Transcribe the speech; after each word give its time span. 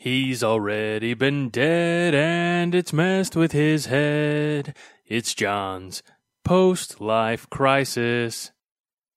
He's 0.00 0.44
already 0.44 1.14
been 1.14 1.48
dead 1.48 2.14
and 2.14 2.72
it's 2.72 2.92
messed 2.92 3.34
with 3.34 3.50
his 3.50 3.86
head. 3.86 4.76
It's 5.04 5.34
John's 5.34 6.04
post 6.44 7.00
life 7.00 7.50
crisis. 7.50 8.52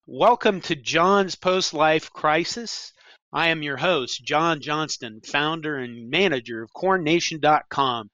Welcome 0.07 0.59
to 0.61 0.75
John's 0.75 1.35
Post 1.35 1.75
Life 1.75 2.11
Crisis. 2.11 2.93
I 3.31 3.49
am 3.49 3.61
your 3.61 3.77
host, 3.77 4.25
John 4.25 4.59
Johnston, 4.59 5.21
founder 5.23 5.77
and 5.77 6.09
manager 6.09 6.63
of 6.63 6.71
CornNation.com, 6.73 8.09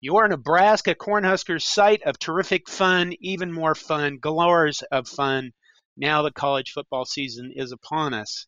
your 0.00 0.28
Nebraska 0.28 0.94
Cornhuskers 0.94 1.62
site 1.62 2.04
of 2.04 2.20
terrific 2.20 2.68
fun, 2.68 3.14
even 3.18 3.52
more 3.52 3.74
fun, 3.74 4.18
galores 4.20 4.84
of 4.92 5.08
fun, 5.08 5.54
now 5.96 6.22
the 6.22 6.30
college 6.30 6.70
football 6.70 7.04
season 7.04 7.52
is 7.56 7.72
upon 7.72 8.14
us. 8.14 8.46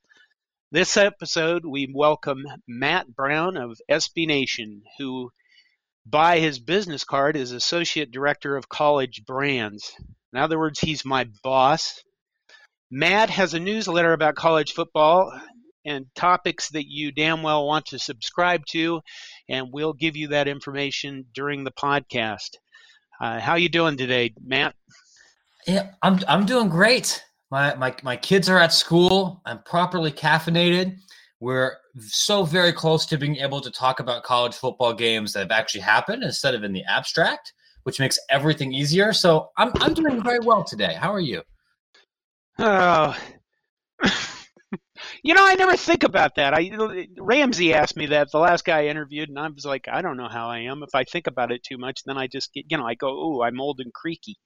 This 0.75 0.97
episode, 0.97 1.65
we 1.65 1.89
welcome 1.95 2.43
Matt 2.67 3.07
Brown 3.15 3.57
of 3.57 3.81
SB 3.89 4.27
Nation, 4.27 4.83
who, 4.99 5.31
by 6.05 6.41
his 6.41 6.59
business 6.59 7.05
card, 7.05 7.37
is 7.37 7.53
Associate 7.53 8.11
Director 8.11 8.57
of 8.57 8.69
College 8.69 9.23
Brands. 9.25 9.95
In 10.33 10.41
other 10.41 10.59
words, 10.59 10.81
he's 10.81 11.05
my 11.05 11.29
boss. 11.45 12.03
Matt 12.91 13.31
has 13.31 13.55
a 13.55 13.61
newsletter 13.61 14.13
about 14.13 14.35
college 14.35 14.73
football 14.73 15.33
and 15.85 16.07
topics 16.17 16.71
that 16.71 16.89
you 16.89 17.13
damn 17.13 17.45
well 17.45 17.69
want 17.69 17.87
to 17.87 17.99
subscribe 18.01 18.67
to, 18.71 19.01
and 19.49 19.69
we'll 19.71 19.93
give 19.93 20.17
you 20.17 20.27
that 20.31 20.49
information 20.49 21.27
during 21.33 21.63
the 21.63 21.71
podcast. 21.71 22.57
Uh, 23.21 23.39
how 23.39 23.55
you 23.55 23.69
doing 23.69 23.97
today, 23.97 24.35
Matt? 24.45 24.75
Yeah, 25.69 25.93
I'm 26.03 26.19
I'm 26.27 26.47
doing 26.47 26.69
great. 26.69 27.23
My, 27.55 27.73
my, 27.77 27.95
my 28.03 28.17
kids 28.17 28.49
are 28.49 28.59
at 28.59 28.73
school. 28.73 29.41
I'm 29.47 29.63
properly 29.63 30.11
caffeinated. 30.11 30.97
We're 31.39 31.77
so 32.01 32.43
very 32.43 32.73
close 32.73 33.07
to 33.07 33.17
being 33.17 33.37
able 33.37 33.61
to 33.61 33.71
talk 33.71 34.01
about 34.01 34.25
college 34.25 34.55
football 34.57 34.93
games 34.93 35.33
that 35.33 35.39
have 35.39 35.53
actually 35.53 35.83
happened 35.83 36.25
instead 36.25 36.57
of 36.57 36.65
in 36.65 36.73
the 36.73 36.83
abstract, 36.83 37.53
which 37.85 38.01
makes 38.01 38.19
everything 38.29 38.73
easier. 38.73 39.13
So 39.13 39.51
I'm, 39.57 39.71
I'm 39.77 39.95
doing 39.95 40.21
very 40.21 40.41
well 40.41 40.65
today. 40.65 40.95
How 40.95 41.13
are 41.13 41.21
you? 41.21 41.43
Oh, 42.59 43.17
you 45.23 45.35
know, 45.35 45.47
I 45.47 45.55
never 45.55 45.77
think 45.77 46.03
about 46.03 46.35
that. 46.35 46.55
I 46.55 46.73
Ramsey 47.21 47.73
asked 47.73 47.97
me 47.97 48.07
that 48.07 48.33
the 48.33 48.39
last 48.41 48.65
guy 48.65 48.81
I 48.81 48.87
interviewed, 48.87 49.29
and 49.29 49.39
I 49.39 49.47
was 49.47 49.65
like, 49.65 49.87
I 49.87 50.03
don't 50.03 50.17
know 50.17 50.29
how 50.29 50.49
I 50.49 50.63
am. 50.63 50.83
If 50.83 50.93
I 50.93 51.05
think 51.05 51.29
about 51.29 51.53
it 51.53 51.63
too 51.63 51.79
much, 51.79 52.03
then 52.05 52.19
I 52.19 52.27
just 52.27 52.53
get, 52.53 52.65
you 52.69 52.79
know, 52.79 52.85
I 52.85 52.95
go, 52.95 53.11
oh, 53.11 53.43
I'm 53.43 53.61
old 53.61 53.79
and 53.79 53.95
creaky. 53.95 54.39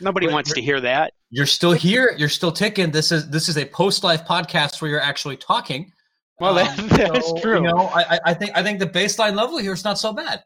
Nobody 0.00 0.26
but 0.26 0.34
wants 0.34 0.52
to 0.52 0.60
hear 0.60 0.80
that. 0.80 1.12
You're 1.30 1.46
still 1.46 1.72
here. 1.72 2.14
You're 2.16 2.28
still 2.28 2.52
ticking. 2.52 2.90
This 2.90 3.12
is 3.12 3.28
this 3.30 3.48
is 3.48 3.56
a 3.56 3.64
post 3.64 4.04
life 4.04 4.24
podcast 4.24 4.80
where 4.80 4.90
you're 4.90 5.00
actually 5.00 5.36
talking. 5.36 5.92
Well, 6.40 6.54
that, 6.54 6.78
um, 6.78 6.88
that's 6.88 7.28
so, 7.28 7.38
true. 7.38 7.56
You 7.56 7.68
know, 7.68 7.90
I, 7.94 8.18
I 8.26 8.34
think 8.34 8.52
I 8.54 8.62
think 8.62 8.78
the 8.78 8.86
baseline 8.86 9.36
level 9.36 9.58
here 9.58 9.72
is 9.72 9.84
not 9.84 9.98
so 9.98 10.12
bad. 10.12 10.42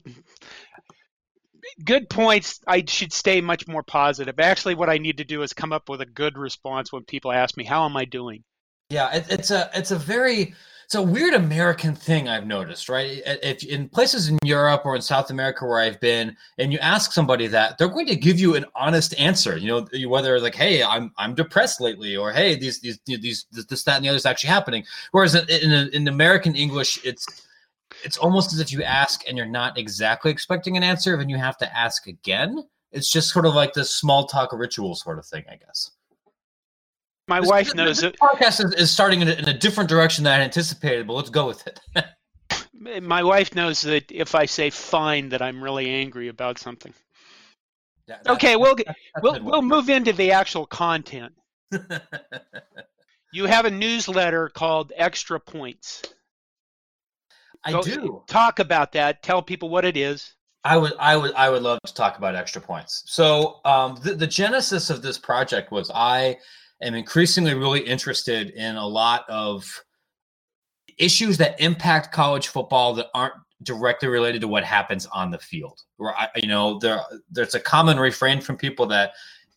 good 1.85 2.09
points. 2.09 2.61
I 2.67 2.85
should 2.87 3.13
stay 3.13 3.41
much 3.41 3.67
more 3.67 3.83
positive. 3.83 4.39
Actually, 4.39 4.75
what 4.75 4.89
I 4.89 4.99
need 4.99 5.19
to 5.19 5.25
do 5.25 5.43
is 5.43 5.53
come 5.53 5.73
up 5.73 5.89
with 5.89 6.01
a 6.01 6.07
good 6.07 6.39
response 6.39 6.93
when 6.93 7.05
people 7.05 7.33
ask 7.33 7.57
me, 7.57 7.65
"How 7.65 7.85
am 7.85 7.97
I 7.97 8.05
doing?" 8.05 8.45
Yeah, 8.91 9.15
it, 9.15 9.27
it's 9.31 9.51
a 9.51 9.71
it's 9.75 9.91
a 9.91 9.99
very 9.99 10.55
it's 10.91 10.97
a 10.97 11.03
weird 11.03 11.35
American 11.35 11.95
thing 11.95 12.29
I've 12.29 12.49
noticed, 12.49 12.89
right? 12.89 13.23
If 13.25 13.63
in 13.63 13.89
places 13.89 14.29
in 14.29 14.37
Europe 14.45 14.83
or 14.85 14.97
in 14.97 15.03
South 15.03 15.31
America 15.31 15.65
where 15.65 15.79
I've 15.79 16.01
been, 16.01 16.37
and 16.59 16.73
you 16.73 16.81
ask 16.81 17.13
somebody 17.13 17.47
that, 17.47 17.79
they're 17.79 17.87
going 17.87 18.09
to 18.09 18.17
give 18.17 18.41
you 18.41 18.57
an 18.57 18.65
honest 18.75 19.15
answer. 19.17 19.57
You 19.57 19.69
know, 19.69 20.09
whether 20.09 20.41
like, 20.41 20.57
"Hey, 20.57 20.83
I'm 20.83 21.13
I'm 21.17 21.37
depressed 21.37 21.81
lately," 21.81 22.17
or 22.17 22.33
"Hey, 22.33 22.57
these 22.57 22.81
these 22.81 22.99
these 23.07 23.47
this 23.53 23.85
that 23.85 23.95
and 23.99 24.05
the 24.05 24.09
other 24.09 24.17
is 24.17 24.27
actually 24.27 24.49
happening." 24.49 24.85
Whereas 25.13 25.37
in 25.37 25.49
in, 25.49 25.91
in 25.91 26.09
American 26.09 26.57
English, 26.57 26.99
it's 27.05 27.47
it's 28.03 28.17
almost 28.17 28.53
as 28.53 28.59
if 28.59 28.73
you 28.73 28.83
ask 28.83 29.23
and 29.29 29.37
you're 29.39 29.47
not 29.47 29.79
exactly 29.79 30.33
expecting 30.33 30.77
an 30.77 30.83
answer, 30.83 31.15
and 31.15 31.31
you 31.31 31.37
have 31.37 31.57
to 31.59 31.73
ask 31.79 32.09
again. 32.09 32.65
It's 32.91 33.13
just 33.13 33.31
sort 33.31 33.47
of 33.47 33.55
like 33.55 33.75
this 33.75 33.95
small 33.95 34.27
talk 34.27 34.53
ritual 34.53 34.97
sort 34.97 35.21
of 35.21 35.27
thing, 35.27 35.45
I 35.49 35.55
guess 35.55 35.93
my 37.31 37.41
this, 37.41 37.49
wife 37.49 37.75
knows 37.75 38.03
it. 38.03 38.19
Podcast 38.19 38.63
is, 38.63 38.75
is 38.75 38.91
starting 38.91 39.23
in 39.23 39.29
a, 39.29 39.33
in 39.33 39.49
a, 39.49 39.57
different 39.57 39.89
direction 39.89 40.25
than 40.25 40.41
I 40.41 40.43
anticipated, 40.43 41.07
but 41.07 41.15
let's 41.15 41.31
go 41.31 41.47
with 41.47 41.65
it. 41.67 41.81
my 43.03 43.23
wife 43.23 43.55
knows 43.55 43.83
that 43.83 44.11
if 44.11 44.35
I 44.35 44.47
say 44.47 44.69
fine, 44.69 45.29
that 45.29 45.41
I'm 45.41 45.63
really 45.63 45.89
angry 45.89 46.27
about 46.27 46.59
something. 46.59 46.93
Yeah, 48.09 48.17
okay, 48.29 48.57
we'll 48.57 48.75
we'll 49.23 49.41
we'll 49.43 49.63
move 49.63 49.89
into 49.89 50.13
the 50.13 50.33
actual 50.33 50.67
content. 50.67 51.33
you 53.33 53.47
have 53.47 53.65
a 53.65 53.71
newsletter 53.71 54.49
called 54.49 54.93
Extra 54.97 55.39
Points. 55.39 56.03
I 57.65 57.71
Go, 57.71 57.83
do. 57.83 58.23
Talk 58.27 58.59
about 58.59 58.91
that. 58.93 59.23
Tell 59.23 59.41
people 59.41 59.69
what 59.69 59.85
it 59.85 59.97
is. 59.97 60.35
I 60.65 60.77
would, 60.77 60.95
I 60.99 61.17
would, 61.17 61.33
I 61.35 61.49
would 61.49 61.63
love 61.63 61.79
to 61.87 61.95
talk 61.95 62.19
about 62.19 62.35
extra 62.35 62.61
points. 62.61 63.05
So, 63.07 63.61
um, 63.65 63.99
the, 64.03 64.15
the 64.15 64.27
genesis 64.27 64.91
of 64.91 65.01
this 65.01 65.17
project 65.17 65.71
was 65.71 65.91
I 65.95 66.37
am 66.83 66.95
increasingly 66.95 67.55
really 67.55 67.81
interested 67.81 68.51
in 68.51 68.77
a 68.77 68.87
lot 68.87 69.29
of 69.29 69.83
issues 70.99 71.39
that 71.39 71.61
impact 71.61 72.13
college 72.13 72.49
football 72.49 72.95
that 72.95 73.09
aren't 73.15 73.35
directly 73.63 74.09
related 74.09 74.41
to 74.41 74.49
what 74.49 74.65
happens 74.65 75.07
on 75.07 75.31
the 75.31 75.39
field. 75.39 75.81
Where 75.97 76.15
I, 76.17 76.29
you 76.37 76.49
know, 76.49 76.79
there 76.79 77.01
there's 77.31 77.55
a 77.55 77.61
common 77.61 77.99
refrain 77.99 78.41
from 78.41 78.57
people 78.57 78.87
that 78.87 79.13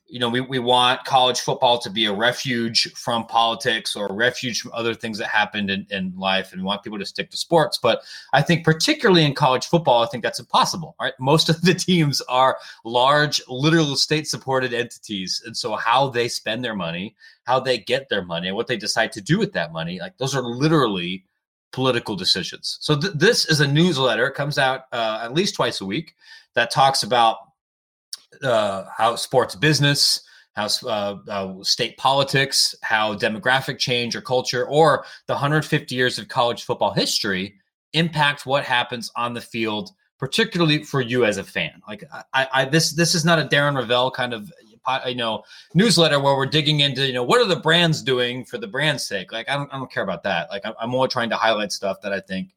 you 0.07 0.19
know, 0.19 0.29
we, 0.29 0.41
we 0.41 0.59
want 0.59 1.03
college 1.05 1.39
football 1.39 1.79
to 1.79 1.89
be 1.89 2.05
a 2.05 2.13
refuge 2.13 2.91
from 2.93 3.25
politics 3.25 3.95
or 3.95 4.07
a 4.07 4.13
refuge 4.13 4.61
from 4.61 4.71
other 4.73 4.93
things 4.93 5.17
that 5.17 5.27
happened 5.27 5.69
in, 5.69 5.87
in 5.89 6.13
life 6.15 6.51
and 6.51 6.61
we 6.61 6.65
want 6.65 6.83
people 6.83 6.99
to 6.99 7.05
stick 7.05 7.31
to 7.31 7.37
sports. 7.37 7.79
But 7.81 8.03
I 8.31 8.41
think 8.41 8.63
particularly 8.63 9.23
in 9.25 9.33
college 9.33 9.65
football, 9.67 10.03
I 10.03 10.07
think 10.07 10.23
that's 10.23 10.39
impossible. 10.39 10.95
Right. 11.01 11.13
Most 11.19 11.49
of 11.49 11.61
the 11.61 11.73
teams 11.73 12.21
are 12.21 12.57
large, 12.83 13.41
literal 13.47 13.95
state 13.95 14.27
supported 14.27 14.73
entities. 14.73 15.41
And 15.45 15.55
so 15.55 15.75
how 15.75 16.09
they 16.09 16.27
spend 16.27 16.63
their 16.63 16.75
money, 16.75 17.15
how 17.45 17.59
they 17.59 17.79
get 17.79 18.09
their 18.09 18.23
money, 18.23 18.49
and 18.49 18.55
what 18.55 18.67
they 18.67 18.77
decide 18.77 19.11
to 19.13 19.21
do 19.21 19.39
with 19.39 19.53
that 19.53 19.71
money, 19.71 19.99
like 19.99 20.17
those 20.17 20.35
are 20.35 20.43
literally 20.43 21.25
political 21.71 22.15
decisions. 22.15 22.77
So 22.81 22.99
th- 22.99 23.13
this 23.13 23.45
is 23.45 23.61
a 23.61 23.67
newsletter, 23.67 24.29
comes 24.29 24.57
out 24.57 24.81
uh, 24.91 25.21
at 25.23 25.33
least 25.33 25.55
twice 25.55 25.81
a 25.81 25.85
week 25.85 26.13
that 26.53 26.71
talks 26.71 27.03
about 27.03 27.37
uh, 28.43 28.85
how 28.95 29.15
sports 29.15 29.55
business, 29.55 30.21
how 30.55 30.67
uh, 30.85 31.17
uh, 31.27 31.63
state 31.63 31.97
politics, 31.97 32.75
how 32.81 33.15
demographic 33.15 33.79
change 33.79 34.15
or 34.15 34.21
culture, 34.21 34.65
or 34.67 35.05
the 35.27 35.33
150 35.33 35.95
years 35.95 36.17
of 36.17 36.27
college 36.27 36.63
football 36.63 36.91
history 36.91 37.55
impact 37.93 38.45
what 38.45 38.63
happens 38.63 39.11
on 39.15 39.33
the 39.33 39.41
field, 39.41 39.91
particularly 40.19 40.83
for 40.83 41.01
you 41.01 41.25
as 41.25 41.37
a 41.37 41.43
fan. 41.43 41.81
Like 41.87 42.03
I, 42.33 42.47
I 42.53 42.65
this 42.65 42.91
this 42.91 43.15
is 43.15 43.25
not 43.25 43.39
a 43.39 43.45
Darren 43.45 43.75
Rovell 43.75 44.11
kind 44.11 44.33
of 44.33 44.51
you 45.07 45.15
know 45.15 45.43
newsletter 45.73 46.19
where 46.19 46.35
we're 46.35 46.45
digging 46.45 46.81
into 46.81 47.05
you 47.05 47.13
know 47.13 47.23
what 47.23 47.41
are 47.41 47.47
the 47.47 47.55
brands 47.55 48.01
doing 48.01 48.45
for 48.45 48.57
the 48.57 48.67
brand's 48.67 49.07
sake. 49.07 49.31
Like 49.31 49.49
I 49.49 49.55
don't 49.55 49.73
I 49.73 49.77
don't 49.77 49.91
care 49.91 50.03
about 50.03 50.23
that. 50.23 50.49
Like 50.49 50.65
I'm, 50.65 50.73
I'm 50.79 50.89
more 50.89 51.07
trying 51.07 51.29
to 51.29 51.35
highlight 51.35 51.71
stuff 51.71 52.01
that 52.01 52.13
I 52.13 52.19
think 52.19 52.49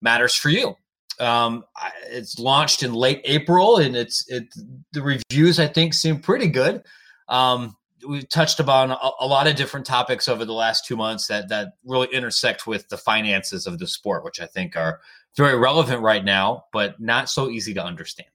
matters 0.00 0.34
for 0.34 0.50
you. 0.50 0.76
Um, 1.20 1.64
it's 2.06 2.38
launched 2.38 2.82
in 2.82 2.94
late 2.94 3.20
April, 3.24 3.78
and 3.78 3.94
it's 3.96 4.28
it. 4.28 4.52
The 4.92 5.02
reviews 5.02 5.58
I 5.58 5.66
think 5.66 5.94
seem 5.94 6.20
pretty 6.20 6.48
good. 6.48 6.82
Um, 7.28 7.76
we've 8.06 8.28
touched 8.28 8.60
upon 8.60 8.90
a, 8.90 9.10
a, 9.20 9.26
lot 9.26 9.46
of 9.46 9.56
different 9.56 9.86
topics 9.86 10.28
over 10.28 10.44
the 10.44 10.52
last 10.52 10.84
two 10.86 10.96
months 10.96 11.26
that 11.28 11.48
that 11.48 11.74
really 11.84 12.08
intersect 12.12 12.66
with 12.66 12.88
the 12.88 12.96
finances 12.96 13.66
of 13.66 13.78
the 13.78 13.86
sport, 13.86 14.24
which 14.24 14.40
I 14.40 14.46
think 14.46 14.76
are 14.76 15.00
very 15.36 15.56
relevant 15.56 16.02
right 16.02 16.24
now, 16.24 16.64
but 16.72 17.00
not 17.00 17.30
so 17.30 17.50
easy 17.50 17.74
to 17.74 17.84
understand. 17.84 18.28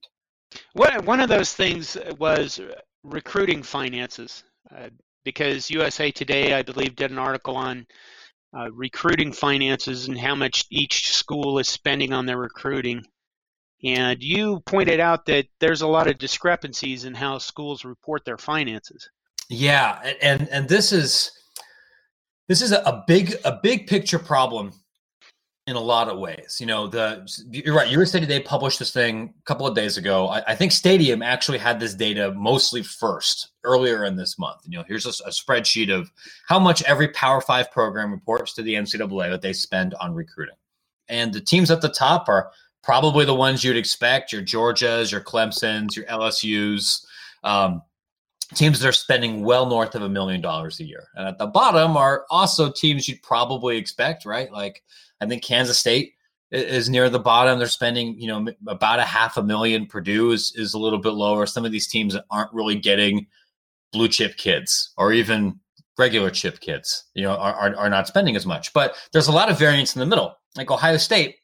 One 0.74 1.06
one 1.06 1.20
of 1.20 1.30
those 1.30 1.54
things 1.54 1.98
was 2.18 2.60
recruiting 3.04 3.64
finances, 3.64 4.44
uh, 4.76 4.90
because 5.24 5.70
USA 5.70 6.12
Today, 6.12 6.54
I 6.54 6.62
believe, 6.62 6.96
did 6.96 7.12
an 7.12 7.20
article 7.20 7.56
on 7.56 7.86
Uh, 8.56 8.72
recruiting 8.72 9.34
finances 9.34 10.08
and 10.08 10.18
how 10.18 10.34
much 10.34 10.66
each 10.72 11.10
school 11.14 11.60
is 11.60 11.68
spending 11.68 12.14
on 12.14 12.26
their 12.26 12.38
recruiting. 12.38 13.04
And 13.84 14.24
you 14.24 14.62
pointed 14.62 15.00
out 15.00 15.26
that 15.26 15.48
there's 15.60 15.82
a 15.82 15.88
lot 15.88 16.08
of 16.08 16.18
discrepancies 16.18 17.04
in 17.04 17.14
how 17.14 17.38
schools 17.40 17.84
report 17.84 18.24
their 18.26 18.38
finances. 18.38 19.10
Yeah, 19.50 20.14
and 20.22 20.48
and 20.50 20.68
this 20.68 20.92
is 20.92 21.32
this 22.48 22.62
is 22.62 22.72
a 22.72 23.04
big 23.06 23.36
a 23.46 23.60
big 23.62 23.86
picture 23.86 24.20
problem 24.20 24.72
in 25.68 25.76
a 25.76 25.82
lot 25.82 26.08
of 26.08 26.18
ways. 26.18 26.58
You 26.60 26.66
know, 26.66 26.88
the 26.88 27.28
you're 27.52 27.76
right. 27.76 27.92
USA 27.92 28.22
Today 28.22 28.40
published 28.40 28.80
this 28.80 28.92
thing 28.92 29.34
a 29.38 29.44
couple 29.44 29.68
of 29.68 29.76
days 29.76 29.98
ago. 29.98 30.30
I, 30.30 30.42
I, 30.48 30.56
think 30.56 30.72
Stadium 30.72 31.22
actually 31.22 31.58
had 31.58 31.78
this 31.78 31.94
data 31.94 32.34
mostly 32.34 32.82
first 32.82 33.50
earlier 33.66 34.06
in 34.06 34.16
this 34.16 34.40
month. 34.40 34.62
You 34.66 34.78
know, 34.78 34.86
here's 34.88 35.06
a, 35.06 35.10
a, 35.26 35.30
spreadsheet 35.30 35.94
of 35.94 36.10
how 36.48 36.58
much 36.58 36.82
every 36.84 37.10
Power 37.10 37.42
Five 37.42 37.70
program 37.70 38.12
reports 38.12 38.54
to 38.54 38.62
the 38.62 38.76
NCAA 38.76 39.30
that 39.30 39.42
they 39.42 39.52
spend 39.52 39.94
on 39.96 40.14
recruiting, 40.14 40.56
and 41.10 41.34
the 41.34 41.42
teams 41.42 41.70
at 41.70 41.82
the 41.82 41.90
top 41.90 42.30
are 42.30 42.50
probably 42.82 43.26
the 43.26 43.36
ones 43.36 43.62
you'd 43.62 43.76
expect: 43.76 44.32
your 44.32 44.42
Georgias, 44.42 45.12
your 45.12 45.22
Clemson's, 45.22 45.98
your 45.98 46.06
LSU's. 46.06 47.06
Um, 47.44 47.82
teams 48.56 48.80
that 48.80 48.88
are 48.88 48.94
spending 48.94 49.44
well 49.44 49.66
north 49.66 49.96
of 49.96 50.02
a 50.02 50.10
million 50.10 50.42
dollars 50.42 50.80
a 50.80 50.86
year. 50.86 51.08
And 51.16 51.28
at 51.28 51.38
the 51.38 51.48
bottom 51.48 51.98
are 51.98 52.26
also 52.30 52.72
teams 52.72 53.08
you'd 53.08 53.22
probably 53.22 53.78
expect, 53.78 54.26
right? 54.26 54.52
Like 54.52 54.84
I 55.22 55.26
think 55.26 55.44
Kansas 55.44 55.78
State 55.78 56.14
is 56.52 56.90
near 56.90 57.10
the 57.10 57.20
bottom. 57.20 57.60
They're 57.60 57.68
spending, 57.68 58.20
you 58.20 58.28
know, 58.28 58.48
about 58.68 59.00
a 59.00 59.04
half 59.04 59.38
a 59.38 59.44
million. 59.44 59.86
Purdue 59.86 60.32
is, 60.32 60.54
is 60.56 60.74
a 60.74 60.80
little 60.80 61.00
bit 61.00 61.12
lower. 61.12 61.46
Some 61.46 61.66
of 61.66 61.72
these 61.72 61.88
teams 61.88 62.16
aren't 62.32 62.54
really 62.54 62.76
getting 62.76 63.28
blue 63.92 64.08
chip 64.08 64.38
kids 64.38 64.94
or 64.98 65.12
even 65.12 65.60
regular 65.98 66.30
chip 66.30 66.60
kids, 66.60 67.06
you 67.16 67.24
know, 67.24 67.36
are, 67.36 67.54
are, 67.54 67.76
are 67.76 67.90
not 67.90 68.08
spending 68.08 68.36
as 68.36 68.46
much. 68.46 68.72
But 68.72 68.96
there's 69.12 69.28
a 69.28 69.32
lot 69.32 69.50
of 69.50 69.60
variance 69.60 69.96
in 69.96 70.00
the 70.00 70.06
middle. 70.06 70.36
Like 70.56 70.72
Ohio 70.72 70.98
State, 70.98 71.36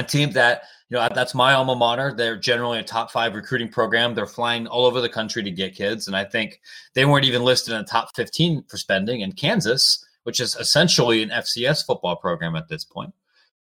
a 0.00 0.06
team 0.06 0.32
that 0.32 0.62
you 0.88 0.96
know 0.96 1.08
that's 1.14 1.34
my 1.34 1.52
alma 1.52 1.76
mater. 1.76 2.12
They're 2.16 2.36
generally 2.36 2.78
a 2.78 2.82
top 2.82 3.10
five 3.10 3.34
recruiting 3.34 3.68
program. 3.68 4.14
They're 4.14 4.26
flying 4.26 4.66
all 4.66 4.86
over 4.86 5.00
the 5.00 5.08
country 5.08 5.42
to 5.42 5.50
get 5.50 5.74
kids, 5.74 6.06
and 6.06 6.16
I 6.16 6.24
think 6.24 6.60
they 6.94 7.04
weren't 7.04 7.24
even 7.24 7.42
listed 7.42 7.74
in 7.74 7.80
the 7.80 7.86
top 7.86 8.14
15 8.16 8.64
for 8.68 8.76
spending. 8.76 9.20
in 9.20 9.32
Kansas, 9.32 10.04
which 10.24 10.40
is 10.40 10.56
essentially 10.56 11.22
an 11.22 11.30
FCS 11.30 11.86
football 11.86 12.16
program 12.16 12.56
at 12.56 12.68
this 12.68 12.84
point, 12.84 13.14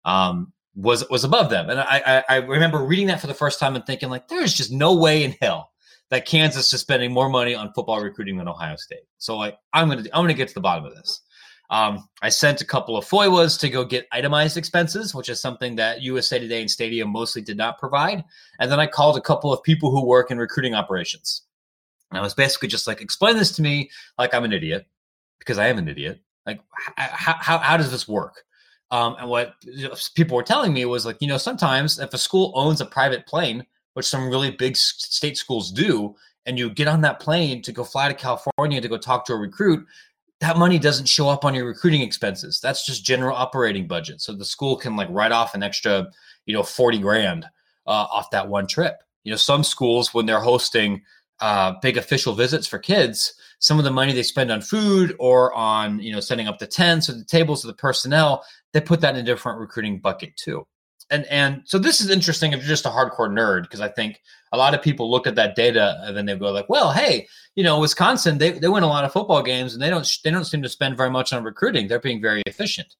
um, 0.04 0.52
was 0.74 1.08
was 1.10 1.24
above 1.24 1.50
them. 1.50 1.68
And 1.68 1.80
I, 1.80 2.02
I 2.06 2.24
I 2.28 2.36
remember 2.36 2.78
reading 2.78 3.08
that 3.08 3.20
for 3.20 3.26
the 3.26 3.34
first 3.34 3.60
time 3.60 3.76
and 3.76 3.84
thinking 3.84 4.08
like, 4.08 4.28
there's 4.28 4.54
just 4.54 4.72
no 4.72 4.94
way 4.94 5.24
in 5.24 5.36
hell 5.42 5.72
that 6.10 6.24
Kansas 6.24 6.72
is 6.72 6.80
spending 6.80 7.12
more 7.12 7.28
money 7.28 7.54
on 7.54 7.72
football 7.74 8.00
recruiting 8.00 8.38
than 8.38 8.48
Ohio 8.48 8.76
State. 8.76 9.04
So 9.18 9.36
like, 9.36 9.58
I'm 9.72 9.88
gonna 9.88 10.04
I'm 10.12 10.22
gonna 10.22 10.34
get 10.34 10.48
to 10.48 10.54
the 10.54 10.60
bottom 10.60 10.84
of 10.84 10.94
this. 10.94 11.20
Um, 11.70 12.08
I 12.22 12.30
sent 12.30 12.62
a 12.62 12.66
couple 12.66 12.96
of 12.96 13.04
FOIAs 13.04 13.58
to 13.60 13.68
go 13.68 13.84
get 13.84 14.08
itemized 14.10 14.56
expenses, 14.56 15.14
which 15.14 15.28
is 15.28 15.40
something 15.40 15.76
that 15.76 16.00
USA 16.00 16.38
Today 16.38 16.60
and 16.60 16.70
Stadium 16.70 17.10
mostly 17.10 17.42
did 17.42 17.56
not 17.56 17.78
provide. 17.78 18.24
And 18.58 18.70
then 18.72 18.80
I 18.80 18.86
called 18.86 19.18
a 19.18 19.20
couple 19.20 19.52
of 19.52 19.62
people 19.62 19.90
who 19.90 20.04
work 20.04 20.30
in 20.30 20.38
recruiting 20.38 20.74
operations. 20.74 21.42
And 22.10 22.18
I 22.18 22.22
was 22.22 22.32
basically 22.32 22.68
just 22.68 22.86
like, 22.86 23.02
explain 23.02 23.36
this 23.36 23.52
to 23.56 23.62
me 23.62 23.90
like 24.16 24.32
I'm 24.32 24.44
an 24.44 24.52
idiot, 24.52 24.86
because 25.38 25.58
I 25.58 25.66
am 25.66 25.76
an 25.76 25.88
idiot. 25.88 26.20
Like, 26.46 26.60
how, 26.96 27.36
how, 27.38 27.58
how 27.58 27.76
does 27.76 27.90
this 27.90 28.08
work? 28.08 28.44
Um, 28.90 29.16
and 29.18 29.28
what 29.28 29.54
people 30.14 30.36
were 30.36 30.42
telling 30.42 30.72
me 30.72 30.86
was 30.86 31.04
like, 31.04 31.18
you 31.20 31.28
know, 31.28 31.36
sometimes 31.36 31.98
if 31.98 32.14
a 32.14 32.18
school 32.18 32.52
owns 32.54 32.80
a 32.80 32.86
private 32.86 33.26
plane, 33.26 33.66
which 33.92 34.06
some 34.06 34.30
really 34.30 34.50
big 34.50 34.76
state 34.76 35.36
schools 35.36 35.70
do, 35.70 36.16
and 36.46 36.58
you 36.58 36.70
get 36.70 36.88
on 36.88 37.02
that 37.02 37.20
plane 37.20 37.60
to 37.60 37.72
go 37.72 37.84
fly 37.84 38.08
to 38.08 38.14
California 38.14 38.80
to 38.80 38.88
go 38.88 38.96
talk 38.96 39.26
to 39.26 39.34
a 39.34 39.36
recruit, 39.36 39.86
that 40.40 40.56
money 40.56 40.78
doesn't 40.78 41.06
show 41.06 41.28
up 41.28 41.44
on 41.44 41.54
your 41.54 41.66
recruiting 41.66 42.02
expenses. 42.02 42.60
That's 42.60 42.86
just 42.86 43.04
general 43.04 43.36
operating 43.36 43.86
budget. 43.86 44.20
So 44.20 44.32
the 44.32 44.44
school 44.44 44.76
can 44.76 44.96
like 44.96 45.08
write 45.10 45.32
off 45.32 45.54
an 45.54 45.62
extra, 45.62 46.08
you 46.46 46.54
know, 46.54 46.62
40 46.62 46.98
grand 46.98 47.44
uh, 47.86 48.06
off 48.10 48.30
that 48.30 48.48
one 48.48 48.66
trip. 48.66 49.02
You 49.24 49.32
know, 49.32 49.36
some 49.36 49.64
schools, 49.64 50.14
when 50.14 50.26
they're 50.26 50.40
hosting 50.40 51.02
uh, 51.40 51.74
big 51.82 51.96
official 51.96 52.34
visits 52.34 52.66
for 52.66 52.78
kids, 52.78 53.34
some 53.58 53.78
of 53.78 53.84
the 53.84 53.90
money 53.90 54.12
they 54.12 54.22
spend 54.22 54.52
on 54.52 54.60
food 54.60 55.16
or 55.18 55.52
on, 55.54 55.98
you 55.98 56.12
know, 56.12 56.20
setting 56.20 56.46
up 56.46 56.58
the 56.58 56.66
tents 56.66 57.08
or 57.08 57.12
the 57.12 57.24
tables 57.24 57.64
or 57.64 57.68
the 57.68 57.74
personnel, 57.74 58.44
they 58.72 58.80
put 58.80 59.00
that 59.00 59.14
in 59.14 59.20
a 59.20 59.24
different 59.24 59.58
recruiting 59.58 59.98
bucket 59.98 60.36
too 60.36 60.66
and 61.10 61.24
and 61.26 61.62
so 61.64 61.78
this 61.78 62.00
is 62.00 62.10
interesting 62.10 62.52
if 62.52 62.60
you're 62.60 62.68
just 62.68 62.86
a 62.86 62.90
hardcore 62.90 63.30
nerd 63.30 63.62
because 63.62 63.80
I 63.80 63.88
think 63.88 64.20
a 64.52 64.56
lot 64.56 64.74
of 64.74 64.82
people 64.82 65.10
look 65.10 65.26
at 65.26 65.34
that 65.36 65.56
data 65.56 66.00
and 66.04 66.16
then 66.16 66.26
they 66.26 66.36
go 66.36 66.50
like, 66.50 66.68
well, 66.68 66.92
hey, 66.92 67.28
you 67.54 67.64
know, 67.64 67.80
Wisconsin 67.80 68.38
they, 68.38 68.52
they 68.52 68.68
win 68.68 68.82
a 68.82 68.88
lot 68.88 69.04
of 69.04 69.12
football 69.12 69.42
games 69.42 69.72
and 69.74 69.82
they 69.82 69.90
don't 69.90 70.08
they 70.24 70.30
don't 70.30 70.44
seem 70.44 70.62
to 70.62 70.68
spend 70.68 70.96
very 70.96 71.10
much 71.10 71.32
on 71.32 71.44
recruiting. 71.44 71.88
They're 71.88 72.00
being 72.00 72.20
very 72.20 72.42
efficient. 72.46 72.94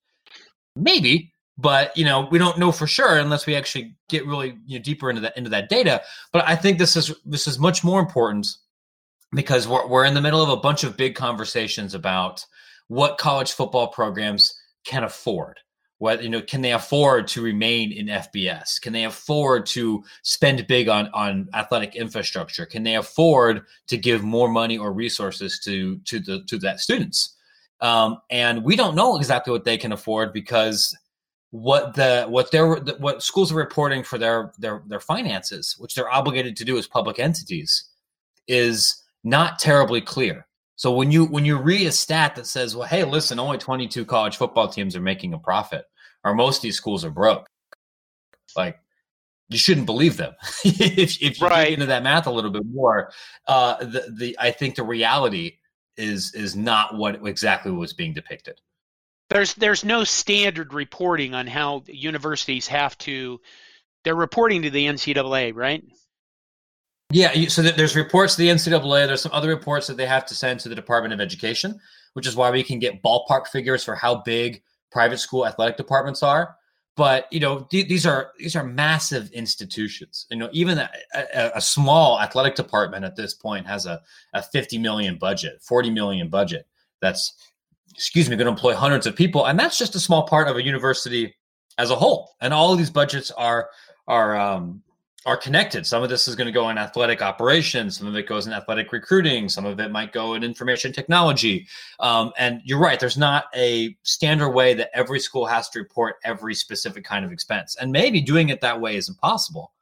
Maybe, 0.77 1.33
but 1.57 1.97
you 1.97 2.05
know, 2.05 2.29
we 2.31 2.39
don't 2.39 2.59
know 2.59 2.73
for 2.73 2.87
sure 2.87 3.19
unless 3.19 3.47
we 3.47 3.55
actually 3.55 3.95
get 4.09 4.27
really 4.27 4.57
you 4.67 4.79
know, 4.79 4.83
deeper 4.83 5.11
into 5.11 5.23
that 5.23 5.37
into 5.37 5.51
that 5.51 5.69
data. 5.69 6.03
But 6.33 6.47
I 6.47 6.57
think 6.57 6.79
this 6.79 6.97
is 6.97 7.13
this 7.25 7.47
is 7.47 7.59
much 7.59 7.85
more 7.85 8.01
important 8.01 8.47
because 9.33 9.69
we're 9.69 9.87
we're 9.87 10.05
in 10.05 10.15
the 10.15 10.23
middle 10.23 10.43
of 10.43 10.49
a 10.49 10.57
bunch 10.57 10.85
of 10.85 10.97
big 10.97 11.15
conversations 11.15 11.95
about 11.95 12.45
what 12.89 13.19
college 13.19 13.53
football 13.53 13.89
programs 13.89 14.59
can 14.85 15.05
afford 15.05 15.61
what 15.99 16.23
you 16.23 16.29
know 16.29 16.41
can 16.41 16.63
they 16.63 16.73
afford 16.73 17.27
to 17.27 17.43
remain 17.43 17.91
in 17.93 18.07
fbs 18.07 18.81
can 18.81 18.93
they 18.93 19.05
afford 19.05 19.67
to 19.67 20.05
spend 20.23 20.67
big 20.67 20.89
on 20.89 21.09
on 21.15 21.49
athletic 21.55 21.97
infrastructure? 21.97 22.67
Can 22.67 22.83
they 22.83 22.97
afford 22.97 23.63
to 23.89 23.97
give 23.97 24.23
more 24.23 24.49
money 24.49 24.79
or 24.79 24.93
resources 24.93 25.59
to 25.61 25.99
to 25.99 26.21
the 26.21 26.43
to 26.45 26.59
that 26.59 26.81
students? 26.81 27.37
Um, 27.81 28.19
and 28.31 28.65
we 28.65 28.77
don't 28.77 28.97
know 28.97 29.17
exactly 29.17 29.53
what 29.53 29.65
they 29.65 29.79
can 29.79 29.93
afford 29.93 30.33
because 30.33 30.97
what 31.51 31.95
the 31.95 32.27
what 32.29 32.51
they're 32.51 32.77
what 32.99 33.23
schools 33.23 33.53
are 33.53 33.57
reporting 33.57 34.03
for 34.03 34.19
their 34.19 34.53
their 34.59 34.83
their 34.87 35.01
finances 35.01 35.77
which 35.79 35.95
they're 35.95 36.13
obligated 36.13 36.57
to 36.57 36.65
do 36.65 36.77
as 36.77 36.87
public 36.87 37.19
entities 37.19 37.89
is 38.49 39.03
not 39.25 39.59
terribly 39.59 40.01
clear 40.01 40.47
so 40.79 40.93
when 40.93 41.11
you 41.11 41.25
when 41.25 41.45
you 41.45 41.59
read 41.59 41.89
a 41.89 41.93
stat 41.93 42.37
that 42.37 42.47
says, 42.47 42.77
"Well, 42.77 42.87
hey, 42.87 43.03
listen, 43.03 43.41
only 43.41 43.59
22 43.59 44.05
college 44.05 44.37
football 44.37 44.69
teams 44.69 44.95
are 44.95 45.01
making 45.01 45.35
a 45.35 45.39
profit, 45.39 45.85
or 46.25 46.35
most 46.35 46.59
of 46.59 46.63
these 46.63 46.77
schools 46.77 47.05
are 47.05 47.11
broke," 47.11 47.49
like 48.57 48.79
you 49.49 49.59
shouldn't 49.59 49.87
believe 49.87 50.17
them. 50.17 50.35
if, 50.65 51.21
if 51.21 51.41
you 51.41 51.49
right. 51.49 51.65
get 51.65 51.73
into 51.73 51.87
that 51.87 52.05
math 52.05 52.29
a 52.29 52.31
little 52.31 52.53
bit 52.53 52.63
more, 52.65 53.11
uh, 53.49 53.79
the 53.79 54.15
the 54.17 54.37
I 54.39 54.53
think 54.53 54.77
the 54.77 54.85
reality 54.85 55.59
is 55.97 56.33
is 56.33 56.55
not 56.55 56.97
what 56.97 57.27
exactly 57.27 57.73
was 57.73 57.93
being 57.93 58.15
depicted. 58.15 58.61
There's 59.31 59.55
there's 59.55 59.85
no 59.85 60.05
standard 60.05 60.73
reporting 60.73 61.35
on 61.35 61.49
how 61.49 61.83
universities 61.89 62.69
have 62.69 62.97
to. 62.99 63.41
They're 64.05 64.15
reporting 64.15 64.63
to 64.63 64.71
the 64.71 64.87
NCAA, 64.87 65.57
right? 65.57 65.83
Yeah, 67.11 67.49
so 67.49 67.63
there's 67.63 67.97
reports 67.97 68.35
to 68.35 68.43
the 68.43 68.49
NCAA. 68.49 69.07
There's 69.07 69.23
some 69.23 69.33
other 69.33 69.49
reports 69.49 69.87
that 69.87 69.97
they 69.97 70.05
have 70.05 70.27
to 70.27 70.35
send 70.35 70.61
to 70.61 70.69
the 70.69 70.75
Department 70.75 71.15
of 71.15 71.21
Education, 71.21 71.81
which 72.13 72.27
is 72.27 72.37
why 72.37 72.51
we 72.51 72.63
can 72.63 72.79
get 72.79 73.03
ballpark 73.03 73.47
figures 73.47 73.83
for 73.83 73.95
how 73.95 74.17
big 74.17 74.63
private 74.93 75.19
school 75.19 75.47
athletic 75.47 75.79
departments 75.79 76.23
are. 76.23 76.57
But 76.97 77.27
you 77.33 77.41
know, 77.41 77.61
th- 77.71 77.89
these 77.89 78.05
are 78.05 78.33
these 78.39 78.57
are 78.57 78.65
massive 78.65 79.31
institutions. 79.31 80.27
You 80.31 80.37
know, 80.37 80.51
even 80.53 80.79
a, 80.79 80.91
a, 81.15 81.53
a, 81.55 81.61
small 81.61 82.21
athletic 82.21 82.57
department 82.57 83.05
at 83.05 83.15
this 83.15 83.35
point 83.35 83.67
has 83.69 83.87
a, 83.87 84.03
a 84.35 84.43
50 84.43 84.79
million 84.79 85.17
budget, 85.17 85.63
40 85.63 85.91
million 85.91 86.29
budget. 86.29 86.67
That's 87.01 87.33
excuse 87.95 88.29
me, 88.29 88.37
going 88.37 88.47
to 88.47 88.53
employ 88.53 88.75
hundreds 88.75 89.07
of 89.07 89.15
people, 89.17 89.47
and 89.47 89.59
that's 89.59 89.79
just 89.79 89.95
a 89.95 90.01
small 90.01 90.27
part 90.27 90.49
of 90.49 90.57
a 90.57 90.63
university 90.63 91.35
as 91.79 91.91
a 91.91 91.97
whole. 91.97 92.35
And 92.41 92.53
all 92.53 92.73
of 92.73 92.79
these 92.79 92.91
budgets 92.91 93.31
are 93.31 93.71
are 94.09 94.37
um, 94.37 94.83
are 95.27 95.37
connected. 95.37 95.87
Some 95.87 96.03
of 96.03 96.09
this 96.09 96.29
is 96.29 96.37
going 96.37 96.47
to 96.47 96.53
go 96.53 96.71
in 96.71 96.79
athletic 96.79 97.23
operations, 97.23 97.99
some 97.99 98.07
of 98.07 98.15
it 98.15 98.29
goes 98.29 98.47
in 98.47 98.53
athletic 98.53 98.93
recruiting, 98.93 99.49
some 99.49 99.67
of 99.67 99.79
it 99.81 99.91
might 99.91 100.13
go 100.13 100.35
in 100.35 100.45
information 100.45 100.93
technology. 100.93 101.67
Um, 102.01 102.33
and 102.39 102.61
you're 102.65 102.79
right, 102.79 103.01
there's 103.01 103.19
not 103.19 103.47
a 103.55 103.97
standard 104.05 104.51
way 104.51 104.75
that 104.75 104.91
every 104.95 105.21
school 105.21 105.45
has 105.47 105.69
to 105.71 105.81
report 105.81 106.17
every 106.25 106.55
specific 106.55 107.05
kind 107.05 107.25
of 107.25 107.33
expense. 107.33 107.77
And 107.81 107.91
maybe 107.91 108.21
doing 108.21 108.49
it 108.49 108.61
that 108.61 108.81
way 108.81 108.97
is 108.97 109.09
impossible. 109.09 109.73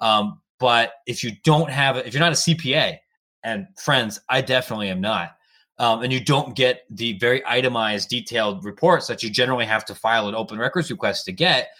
Um, 0.00 0.40
but 0.58 0.94
if 1.06 1.22
you 1.22 1.32
don't 1.44 1.70
have, 1.70 1.96
if 1.96 2.12
you're 2.12 2.20
not 2.20 2.32
a 2.32 2.36
CPA, 2.36 2.98
and 3.42 3.66
friends, 3.78 4.20
I 4.28 4.40
definitely 4.40 4.88
am 4.88 5.00
not. 5.00 5.36
Um, 5.78 6.02
and 6.02 6.12
you 6.12 6.22
don't 6.22 6.54
get 6.54 6.82
the 6.90 7.14
very 7.18 7.42
itemized, 7.46 8.10
detailed 8.10 8.64
reports 8.64 9.06
that 9.06 9.22
you 9.22 9.30
generally 9.30 9.64
have 9.64 9.84
to 9.86 9.94
file 9.94 10.28
an 10.28 10.34
open 10.34 10.58
records 10.58 10.90
request 10.90 11.24
to 11.24 11.32
get 11.32 11.70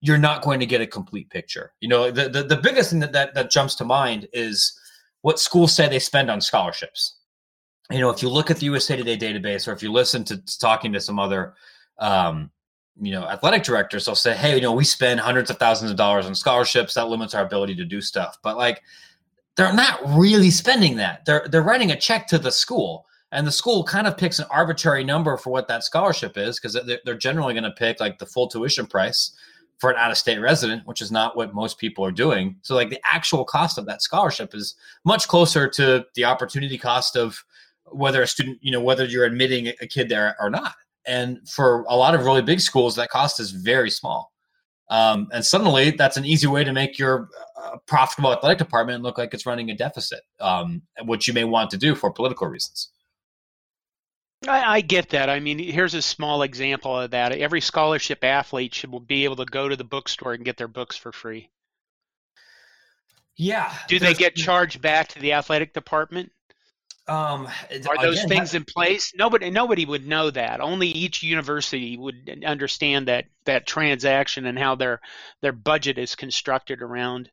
you're 0.00 0.18
not 0.18 0.42
going 0.42 0.60
to 0.60 0.66
get 0.66 0.80
a 0.80 0.86
complete 0.86 1.30
picture. 1.30 1.72
You 1.80 1.88
know, 1.88 2.10
the, 2.10 2.28
the, 2.28 2.42
the 2.42 2.56
biggest 2.56 2.90
thing 2.90 3.00
that, 3.00 3.12
that, 3.12 3.34
that 3.34 3.50
jumps 3.50 3.74
to 3.76 3.84
mind 3.84 4.28
is 4.32 4.78
what 5.22 5.40
schools 5.40 5.74
say 5.74 5.88
they 5.88 5.98
spend 5.98 6.30
on 6.30 6.40
scholarships. 6.40 7.16
You 7.90 8.00
know, 8.00 8.10
if 8.10 8.22
you 8.22 8.28
look 8.28 8.50
at 8.50 8.58
the 8.58 8.66
USA 8.66 8.96
Today 8.96 9.16
database, 9.16 9.66
or 9.66 9.72
if 9.72 9.82
you 9.82 9.92
listen 9.92 10.24
to, 10.24 10.36
to 10.36 10.58
talking 10.58 10.92
to 10.92 11.00
some 11.00 11.18
other, 11.18 11.54
um, 11.98 12.50
you 13.00 13.12
know, 13.12 13.24
athletic 13.28 13.62
directors, 13.62 14.06
they'll 14.06 14.14
say, 14.14 14.34
"Hey, 14.34 14.56
you 14.56 14.60
know, 14.60 14.72
we 14.72 14.84
spend 14.84 15.20
hundreds 15.20 15.50
of 15.50 15.58
thousands 15.58 15.90
of 15.90 15.96
dollars 15.96 16.26
on 16.26 16.34
scholarships. 16.34 16.94
That 16.94 17.08
limits 17.08 17.34
our 17.34 17.44
ability 17.44 17.76
to 17.76 17.84
do 17.84 18.00
stuff." 18.00 18.38
But 18.42 18.56
like, 18.56 18.82
they're 19.56 19.72
not 19.72 20.00
really 20.16 20.50
spending 20.50 20.96
that. 20.96 21.24
They're 21.26 21.46
they're 21.48 21.62
writing 21.62 21.92
a 21.92 21.96
check 21.96 22.26
to 22.28 22.38
the 22.38 22.50
school, 22.50 23.06
and 23.32 23.46
the 23.46 23.52
school 23.52 23.84
kind 23.84 24.06
of 24.06 24.16
picks 24.16 24.38
an 24.38 24.46
arbitrary 24.50 25.04
number 25.04 25.36
for 25.36 25.50
what 25.50 25.68
that 25.68 25.84
scholarship 25.84 26.36
is 26.36 26.58
because 26.58 26.78
they're 27.04 27.16
generally 27.16 27.54
going 27.54 27.64
to 27.64 27.70
pick 27.70 28.00
like 28.00 28.18
the 28.18 28.26
full 28.26 28.48
tuition 28.48 28.86
price 28.86 29.36
for 29.78 29.90
an 29.90 29.96
out 29.96 30.10
of 30.10 30.16
state 30.16 30.38
resident, 30.38 30.86
which 30.86 31.02
is 31.02 31.12
not 31.12 31.36
what 31.36 31.54
most 31.54 31.78
people 31.78 32.04
are 32.04 32.12
doing. 32.12 32.56
So, 32.62 32.74
like, 32.74 32.90
the 32.90 33.00
actual 33.04 33.44
cost 33.44 33.78
of 33.78 33.86
that 33.86 34.02
scholarship 34.02 34.54
is 34.54 34.74
much 35.04 35.28
closer 35.28 35.68
to 35.68 36.06
the 36.14 36.24
opportunity 36.24 36.78
cost 36.78 37.16
of 37.16 37.44
whether 37.84 38.22
a 38.22 38.26
student, 38.26 38.58
you 38.60 38.72
know, 38.72 38.80
whether 38.80 39.04
you're 39.04 39.24
admitting 39.24 39.68
a 39.80 39.86
kid 39.86 40.08
there 40.08 40.36
or 40.40 40.50
not. 40.50 40.74
And 41.06 41.48
for 41.48 41.84
a 41.88 41.96
lot 41.96 42.14
of 42.14 42.24
really 42.24 42.42
big 42.42 42.60
schools, 42.60 42.96
that 42.96 43.10
cost 43.10 43.38
is 43.38 43.52
very 43.52 43.90
small. 43.90 44.32
Um, 44.88 45.28
and 45.32 45.44
suddenly, 45.44 45.90
that's 45.90 46.16
an 46.16 46.24
easy 46.24 46.46
way 46.46 46.64
to 46.64 46.72
make 46.72 46.98
your 46.98 47.28
uh, 47.60 47.76
profitable 47.86 48.32
athletic 48.32 48.58
department 48.58 49.02
look 49.02 49.18
like 49.18 49.34
it's 49.34 49.46
running 49.46 49.70
a 49.70 49.76
deficit, 49.76 50.20
um, 50.40 50.82
which 51.04 51.26
you 51.26 51.34
may 51.34 51.44
want 51.44 51.70
to 51.70 51.76
do 51.76 51.94
for 51.94 52.10
political 52.10 52.46
reasons. 52.46 52.90
I, 54.46 54.76
I, 54.76 54.80
get 54.80 55.10
that. 55.10 55.30
I 55.30 55.40
mean, 55.40 55.58
here's 55.58 55.94
a 55.94 56.02
small 56.02 56.42
example 56.42 56.98
of 56.98 57.12
that. 57.12 57.32
Every 57.32 57.60
scholarship 57.60 58.22
athlete 58.22 58.74
should 58.74 59.06
be 59.06 59.24
able 59.24 59.36
to 59.36 59.44
go 59.44 59.68
to 59.68 59.76
the 59.76 59.84
bookstore 59.84 60.34
and 60.34 60.44
get 60.44 60.56
their 60.56 60.68
books 60.68 60.96
for 60.96 61.10
free. 61.10 61.50
Yeah. 63.36 63.72
Do 63.88 63.98
they 63.98 64.14
get 64.14 64.34
charged 64.34 64.80
back 64.80 65.08
to 65.08 65.18
the 65.18 65.32
athletic 65.32 65.72
department? 65.72 66.32
um, 67.08 67.48
are 67.88 68.02
those 68.02 68.24
again, 68.24 68.28
things 68.28 68.54
in 68.54 68.64
place? 68.64 69.12
Nobody, 69.14 69.50
nobody 69.50 69.84
would 69.84 70.06
know 70.06 70.30
that. 70.30 70.60
Only 70.60 70.88
each 70.88 71.22
university 71.22 71.96
would 71.96 72.42
understand 72.44 73.06
that 73.08 73.26
that 73.44 73.66
transaction 73.66 74.44
and 74.46 74.58
how 74.58 74.74
their 74.74 75.00
their 75.40 75.52
budget 75.52 75.98
is 75.98 76.16
constructed 76.16 76.82
around 76.82 77.30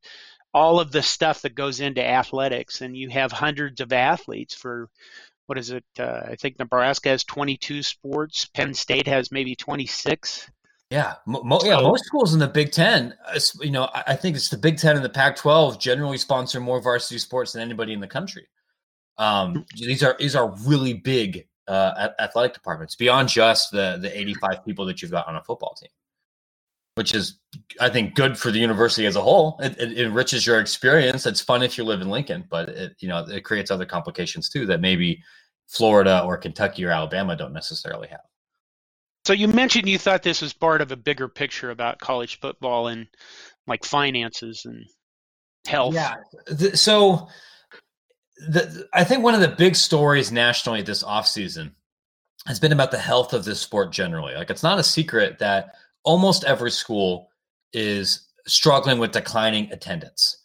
all 0.53 0.79
of 0.79 0.91
the 0.91 1.01
stuff 1.01 1.41
that 1.41 1.55
goes 1.55 1.79
into 1.79 2.05
athletics. 2.05 2.81
And 2.81 2.95
you 2.95 3.09
have 3.09 3.31
hundreds 3.31 3.81
of 3.81 3.91
athletes 3.91 4.53
for 4.53 4.89
what 5.47 5.57
is 5.57 5.71
it? 5.71 5.83
Uh, 5.99 6.21
I 6.25 6.35
think 6.35 6.57
Nebraska 6.59 7.09
has 7.09 7.23
22 7.23 7.83
sports. 7.83 8.45
Penn 8.45 8.73
State 8.73 9.07
has 9.07 9.31
maybe 9.31 9.55
26. 9.55 10.49
Yeah, 10.89 11.15
mo- 11.25 11.59
yeah. 11.63 11.81
Most 11.81 12.05
schools 12.05 12.33
in 12.33 12.39
the 12.39 12.47
Big 12.47 12.71
Ten, 12.71 13.15
you 13.61 13.71
know, 13.71 13.89
I 13.93 14.15
think 14.15 14.35
it's 14.35 14.49
the 14.49 14.57
Big 14.57 14.77
Ten 14.77 14.95
and 14.95 15.03
the 15.03 15.09
Pac-12 15.09 15.79
generally 15.79 16.19
sponsor 16.19 16.59
more 16.59 16.79
varsity 16.79 17.17
sports 17.17 17.53
than 17.53 17.63
anybody 17.63 17.93
in 17.93 17.99
the 17.99 18.07
country. 18.07 18.47
Um, 19.17 19.65
these 19.75 20.03
are 20.03 20.15
these 20.19 20.35
are 20.35 20.53
really 20.65 20.93
big 20.93 21.47
uh, 21.67 22.09
athletic 22.19 22.53
departments 22.53 22.95
beyond 22.95 23.29
just 23.29 23.71
the 23.71 23.97
the 24.01 24.19
85 24.19 24.65
people 24.65 24.85
that 24.85 25.01
you've 25.01 25.11
got 25.11 25.27
on 25.27 25.35
a 25.35 25.43
football 25.43 25.75
team, 25.79 25.89
which 26.95 27.13
is 27.13 27.39
I 27.79 27.89
think 27.89 28.15
good 28.15 28.37
for 28.37 28.51
the 28.51 28.59
university 28.59 29.05
as 29.05 29.15
a 29.15 29.21
whole. 29.21 29.59
It, 29.61 29.77
it 29.79 29.97
enriches 29.99 30.45
your 30.45 30.59
experience. 30.59 31.25
It's 31.25 31.41
fun 31.41 31.63
if 31.63 31.77
you 31.77 31.83
live 31.83 32.01
in 32.01 32.09
Lincoln, 32.09 32.45
but 32.49 32.69
it 32.69 32.95
you 32.99 33.07
know 33.07 33.25
it 33.27 33.43
creates 33.43 33.71
other 33.71 33.85
complications 33.85 34.49
too 34.49 34.65
that 34.67 34.81
maybe 34.81 35.21
Florida 35.67 36.23
or 36.23 36.37
Kentucky 36.37 36.85
or 36.85 36.91
Alabama 36.91 37.35
don't 37.35 37.53
necessarily 37.53 38.07
have. 38.09 38.21
So 39.25 39.33
you 39.33 39.47
mentioned 39.47 39.87
you 39.87 39.97
thought 39.97 40.23
this 40.23 40.41
was 40.41 40.53
part 40.53 40.81
of 40.81 40.91
a 40.91 40.97
bigger 40.97 41.27
picture 41.27 41.71
about 41.71 41.99
college 41.99 42.39
football 42.39 42.87
and 42.87 43.07
like 43.67 43.85
finances 43.85 44.63
and 44.65 44.85
health. 45.65 45.93
Yeah. 45.93 46.15
So 46.73 47.29
the, 48.37 48.87
I 48.93 49.05
think 49.05 49.23
one 49.23 49.33
of 49.33 49.41
the 49.41 49.47
big 49.47 49.75
stories 49.75 50.31
nationally 50.31 50.81
this 50.81 51.03
offseason 51.03 51.71
has 52.45 52.59
been 52.59 52.73
about 52.73 52.91
the 52.91 52.97
health 52.97 53.33
of 53.33 53.45
this 53.45 53.61
sport 53.61 53.93
generally. 53.93 54.33
Like 54.33 54.49
it's 54.49 54.63
not 54.63 54.79
a 54.79 54.83
secret 54.83 55.39
that 55.39 55.75
almost 56.03 56.43
every 56.43 56.71
school 56.71 57.29
is 57.73 58.27
struggling 58.45 58.99
with 58.99 59.11
declining 59.11 59.71
attendance. 59.71 60.37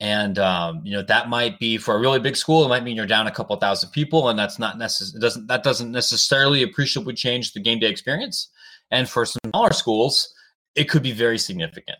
And 0.00 0.38
um, 0.38 0.82
you 0.84 0.92
know 0.92 1.02
that 1.02 1.28
might 1.28 1.58
be 1.58 1.76
for 1.76 1.96
a 1.96 1.98
really 1.98 2.20
big 2.20 2.36
school. 2.36 2.64
It 2.64 2.68
might 2.68 2.84
mean 2.84 2.94
you're 2.94 3.06
down 3.06 3.26
a 3.26 3.32
couple 3.32 3.56
thousand 3.56 3.90
people, 3.90 4.28
and 4.28 4.38
that's 4.38 4.58
not 4.58 4.78
necessarily 4.78 5.20
doesn't 5.20 5.48
that 5.48 5.64
doesn't 5.64 5.90
necessarily 5.90 6.62
appreciably 6.62 7.14
change 7.14 7.52
the 7.52 7.60
game 7.60 7.80
day 7.80 7.88
experience. 7.88 8.48
And 8.92 9.08
for 9.08 9.26
smaller 9.26 9.72
schools, 9.72 10.32
it 10.76 10.84
could 10.84 11.02
be 11.02 11.10
very 11.10 11.36
significant. 11.36 11.98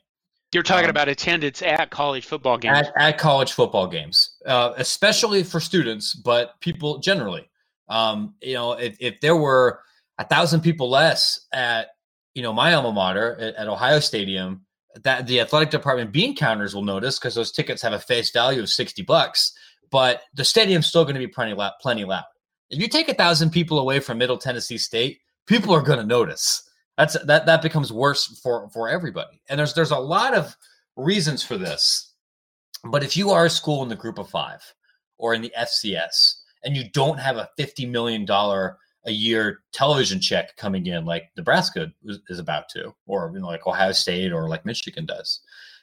You're 0.52 0.62
talking 0.62 0.84
um, 0.84 0.90
about 0.90 1.08
attendance 1.08 1.60
at 1.60 1.90
college 1.90 2.24
football 2.24 2.56
games. 2.56 2.78
At, 2.78 2.92
at 2.96 3.18
college 3.18 3.52
football 3.52 3.86
games, 3.86 4.36
uh, 4.46 4.72
especially 4.76 5.42
for 5.42 5.60
students, 5.60 6.14
but 6.14 6.58
people 6.60 6.98
generally. 6.98 7.50
Um, 7.88 8.34
you 8.40 8.54
know, 8.54 8.72
if, 8.72 8.96
if 9.00 9.20
there 9.20 9.36
were 9.36 9.80
a 10.18 10.24
thousand 10.24 10.60
people 10.60 10.88
less 10.88 11.46
at 11.52 11.88
you 12.38 12.42
know 12.45 12.52
my 12.52 12.73
alma 12.73 12.92
mater 12.92 13.37
at, 13.40 13.57
at 13.57 13.68
Ohio 13.68 13.99
Stadium, 13.99 14.64
that 15.02 15.26
the 15.26 15.40
athletic 15.40 15.71
department 15.71 16.12
bean 16.12 16.37
counters 16.37 16.73
will 16.73 16.85
notice 16.85 17.18
because 17.18 17.35
those 17.35 17.50
tickets 17.50 17.83
have 17.83 17.95
a 17.95 17.99
face 17.99 18.30
value 18.30 18.62
of 18.62 18.71
sixty 18.71 19.02
bucks, 19.02 19.52
but 19.90 20.23
the 20.35 20.45
stadium's 20.45 20.87
still 20.87 21.02
going 21.02 21.16
to 21.16 21.21
be 21.21 21.26
plenty 21.26 21.52
loud. 21.52 21.73
Plenty 21.80 22.04
loud. 22.04 22.23
If 22.71 22.78
you 22.78 22.87
take 22.87 23.09
a 23.09 23.14
thousand 23.14 23.50
people 23.50 23.80
away 23.80 23.99
from 23.99 24.18
Middle 24.18 24.38
Tennessee 24.38 24.78
State, 24.78 25.18
people 25.47 25.75
are 25.75 25.83
going 25.83 25.99
to 25.99 26.07
notice 26.07 26.62
that's 26.97 27.21
that 27.25 27.45
that 27.47 27.61
becomes 27.61 27.92
worse 27.92 28.38
for 28.40 28.68
for 28.71 28.88
everybody. 28.88 29.42
And 29.49 29.59
there's 29.59 29.75
there's 29.75 29.90
a 29.90 29.99
lot 29.99 30.33
of 30.33 30.57
reasons 30.95 31.42
for 31.42 31.59
this. 31.59 32.14
But 32.85 33.02
if 33.02 33.16
you 33.16 33.30
are 33.30 33.47
a 33.47 33.50
school 33.50 33.83
in 33.83 33.88
the 33.88 33.97
group 33.97 34.18
of 34.21 34.30
5 34.30 34.61
or 35.18 35.35
in 35.35 35.42
the 35.42 35.52
FCS 35.59 36.35
and 36.62 36.76
you 36.76 36.88
don't 36.92 37.18
have 37.18 37.37
a 37.37 37.49
50 37.57 37.87
million 37.87 38.25
dollar 38.25 38.78
a 39.08 39.12
year 39.12 39.60
television 39.72 40.20
check 40.20 40.56
coming 40.56 40.86
in 40.86 41.04
like 41.04 41.24
Nebraska 41.36 41.92
is 42.28 42.38
about 42.38 42.68
to, 42.70 42.94
or 43.06 43.30
you 43.34 43.40
know, 43.40 43.46
like 43.46 43.66
Ohio 43.66 43.92
State 43.92 44.32
or 44.32 44.48
like 44.48 44.64
Michigan 44.64 45.06
does. 45.06 45.40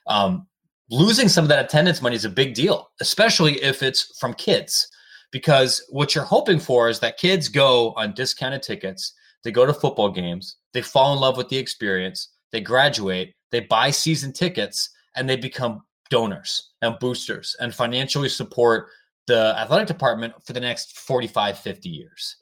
Um, 0.08 0.48
losing 0.90 1.28
some 1.28 1.44
of 1.44 1.50
that 1.50 1.66
attendance 1.66 2.02
money 2.02 2.16
is 2.16 2.26
a 2.26 2.30
big 2.30 2.54
deal, 2.54 2.92
especially 3.02 3.62
if 3.62 3.84
it's 3.84 4.18
from 4.20 4.34
kids, 4.36 4.88
because 5.32 5.84
what 5.90 6.16
you're 6.16 6.24
hoping 6.24 6.60
for 6.60 6.88
is 6.88 7.00
that 7.02 7.18
kids 7.18 7.50
go 7.50 7.94
on 7.98 8.14
discounted 8.14 8.62
tickets 8.62 9.14
they 9.46 9.52
go 9.52 9.66
to 9.66 9.74
football 9.74 10.10
games, 10.10 10.58
they 10.74 10.82
fall 10.82 11.14
in 11.14 11.20
love 11.20 11.38
with 11.38 11.50
the 11.50 11.58
experience, 11.58 12.30
they 12.52 12.60
graduate, 12.60 13.36
they 13.52 13.60
buy 13.60 13.92
season 13.92 14.34
tickets, 14.34 14.90
and 15.16 15.30
they 15.30 15.38
become 15.38 15.84
donors 16.10 16.72
and 16.82 16.98
boosters 17.00 17.56
and 17.60 17.74
financially 17.74 18.28
support 18.28 18.88
the 19.28 19.54
athletic 19.58 19.88
department 19.88 20.34
for 20.44 20.54
the 20.54 20.60
next 20.60 20.98
45, 20.98 21.60
50 21.60 21.90
years. 21.90 22.38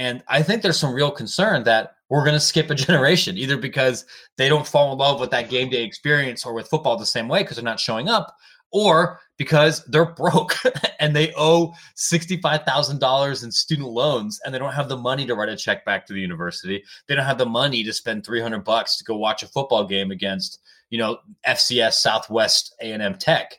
And 0.00 0.22
I 0.28 0.42
think 0.42 0.62
there's 0.62 0.78
some 0.78 0.94
real 0.94 1.10
concern 1.10 1.62
that 1.64 1.96
we're 2.08 2.24
going 2.24 2.32
to 2.32 2.40
skip 2.40 2.70
a 2.70 2.74
generation, 2.86 3.36
either 3.36 3.58
because 3.58 4.06
they 4.38 4.48
don't 4.48 4.66
fall 4.66 4.92
in 4.92 4.98
love 4.98 5.20
with 5.20 5.30
that 5.32 5.50
game 5.50 5.68
day 5.68 5.84
experience 5.84 6.46
or 6.46 6.54
with 6.54 6.68
football 6.68 6.96
the 6.96 7.04
same 7.04 7.28
way 7.28 7.42
because 7.42 7.58
they're 7.58 7.64
not 7.64 7.78
showing 7.78 8.08
up, 8.08 8.34
or 8.72 9.20
because 9.36 9.84
they're 9.88 10.14
broke 10.14 10.56
and 11.00 11.14
they 11.14 11.34
owe 11.36 11.74
$65,000 11.98 13.44
in 13.44 13.52
student 13.52 13.88
loans 13.88 14.40
and 14.42 14.54
they 14.54 14.58
don't 14.58 14.72
have 14.72 14.88
the 14.88 14.96
money 14.96 15.26
to 15.26 15.34
write 15.34 15.50
a 15.50 15.56
check 15.56 15.84
back 15.84 16.06
to 16.06 16.14
the 16.14 16.20
university. 16.20 16.82
They 17.06 17.14
don't 17.14 17.26
have 17.26 17.36
the 17.36 17.44
money 17.44 17.84
to 17.84 17.92
spend 17.92 18.24
300 18.24 18.64
bucks 18.64 18.96
to 18.96 19.04
go 19.04 19.18
watch 19.18 19.42
a 19.42 19.48
football 19.48 19.84
game 19.84 20.10
against, 20.10 20.60
you 20.88 20.96
know, 20.96 21.18
FCS 21.46 21.92
Southwest 21.92 22.74
A&M 22.80 23.16
Tech. 23.16 23.52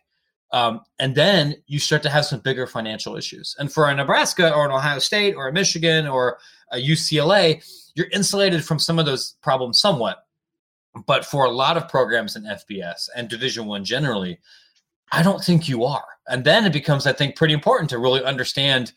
Um, 0.53 0.81
and 1.00 1.15
then 1.15 1.55
you 1.67 1.79
start 1.79 2.03
to 2.03 2.10
have 2.10 2.25
some 2.25 2.41
bigger 2.41 2.67
financial 2.67 3.15
issues. 3.15 3.55
And 3.58 3.72
for 3.72 3.89
a 3.89 3.96
Nebraska 3.96 4.53
or 4.53 4.65
an 4.65 4.72
Ohio 4.72 5.00
State 5.00 5.36
or 5.36 5.48
a 5.48 5.53
Michigan 5.53 6.08
or 6.08 6.39
a 6.72 6.77
UCLA, 6.77 7.63
you're 7.96 8.10
insulated 8.12 8.63
from 8.63 8.79
some 8.79 9.00
of 9.00 9.05
those 9.05 9.36
problems 9.41 9.79
somewhat. 9.79 10.25
But 11.08 11.25
for 11.25 11.46
a 11.46 11.51
lot 11.51 11.77
of 11.77 11.88
programs 11.88 12.36
in 12.36 12.43
FBS 12.43 13.08
and 13.15 13.29
Division 13.29 13.65
One 13.65 13.86
generally, 13.86 14.39
I 15.12 15.24
don't 15.24 15.43
think 15.43 15.70
you 15.70 15.86
are. 15.86 16.05
And 16.27 16.43
then 16.43 16.65
it 16.65 16.74
becomes, 16.74 17.08
I 17.08 17.13
think, 17.13 17.36
pretty 17.38 17.53
important 17.53 17.89
to 17.91 17.98
really 17.98 18.24
understand, 18.24 18.91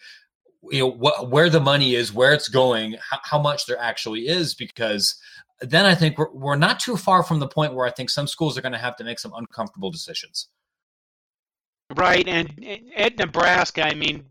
you 0.71 0.81
know, 0.81 1.13
where 1.29 1.51
the 1.51 1.61
money 1.61 1.95
is, 1.95 2.13
where 2.13 2.33
it's 2.33 2.49
going, 2.49 2.97
how, 3.11 3.19
how 3.23 3.39
much 3.41 3.67
there 3.67 3.79
actually 3.79 4.27
is, 4.29 4.55
because 4.55 5.17
then 5.61 5.87
I 5.87 5.95
think 5.95 6.19
we're, 6.19 6.33
we're 6.33 6.57
not 6.57 6.81
too 6.81 6.97
far 6.97 7.23
from 7.23 7.39
the 7.39 7.49
point 7.49 7.75
where 7.75 7.87
I 7.87 7.91
think 7.91 8.11
some 8.11 8.27
schools 8.27 8.59
are 8.59 8.63
going 8.63 8.73
to 8.73 8.79
have 8.79 8.97
to 8.97 9.05
make 9.05 9.21
some 9.21 9.33
uncomfortable 9.35 9.91
decisions. 9.91 10.49
Right. 11.95 12.27
And 12.27 12.65
at 12.97 13.19
Nebraska, 13.19 13.83
I 13.83 13.95
mean, 13.95 14.25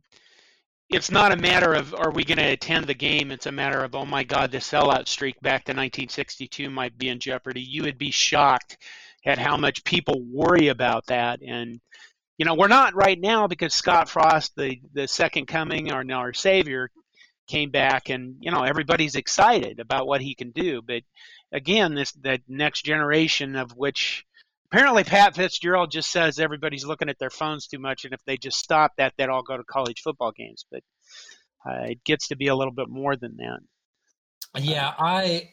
it's 0.89 1.11
not 1.11 1.31
a 1.31 1.37
matter 1.37 1.73
of 1.73 1.93
are 1.93 2.11
we 2.11 2.23
going 2.23 2.37
to 2.37 2.51
attend 2.51 2.85
the 2.85 2.93
game. 2.93 3.31
It's 3.31 3.45
a 3.45 3.51
matter 3.51 3.83
of, 3.83 3.95
oh 3.95 4.05
my 4.05 4.23
God, 4.23 4.51
the 4.51 4.57
sellout 4.57 5.07
streak 5.07 5.39
back 5.41 5.65
to 5.65 5.71
1962 5.71 6.69
might 6.69 6.97
be 6.97 7.09
in 7.09 7.19
jeopardy. 7.19 7.61
You 7.61 7.83
would 7.83 7.97
be 7.97 8.11
shocked 8.11 8.77
at 9.25 9.37
how 9.37 9.57
much 9.57 9.83
people 9.83 10.21
worry 10.21 10.67
about 10.67 11.05
that. 11.07 11.41
And, 11.41 11.79
you 12.37 12.45
know, 12.45 12.55
we're 12.55 12.67
not 12.67 12.95
right 12.95 13.19
now 13.19 13.47
because 13.47 13.73
Scott 13.73 14.09
Frost, 14.09 14.55
the, 14.55 14.79
the 14.93 15.07
second 15.07 15.47
coming 15.47 15.91
or 15.91 16.03
our 16.11 16.33
savior, 16.33 16.89
came 17.47 17.71
back 17.71 18.09
and, 18.09 18.37
you 18.39 18.51
know, 18.51 18.63
everybody's 18.63 19.15
excited 19.15 19.79
about 19.79 20.07
what 20.07 20.21
he 20.21 20.35
can 20.35 20.51
do. 20.51 20.81
But 20.81 21.03
again, 21.51 21.95
this 21.95 22.11
the 22.13 22.39
next 22.47 22.83
generation 22.83 23.55
of 23.55 23.75
which 23.75 24.25
apparently 24.73 25.03
Pat 25.03 25.35
Fitzgerald 25.35 25.91
just 25.91 26.11
says 26.11 26.39
everybody's 26.39 26.85
looking 26.85 27.09
at 27.09 27.19
their 27.19 27.29
phones 27.29 27.67
too 27.67 27.77
much, 27.77 28.05
and 28.05 28.13
if 28.13 28.19
they 28.25 28.37
just 28.37 28.57
stop 28.57 28.93
that, 28.97 29.13
they'd 29.17 29.29
all 29.29 29.43
go 29.43 29.55
to 29.55 29.63
college 29.63 30.01
football 30.01 30.31
games. 30.35 30.65
But 30.71 30.81
uh, 31.65 31.83
it 31.91 32.03
gets 32.03 32.29
to 32.29 32.35
be 32.35 32.47
a 32.47 32.55
little 32.55 32.73
bit 32.73 32.89
more 32.89 33.15
than 33.15 33.37
that. 33.37 33.59
Yeah, 34.59 34.93
I, 34.97 35.51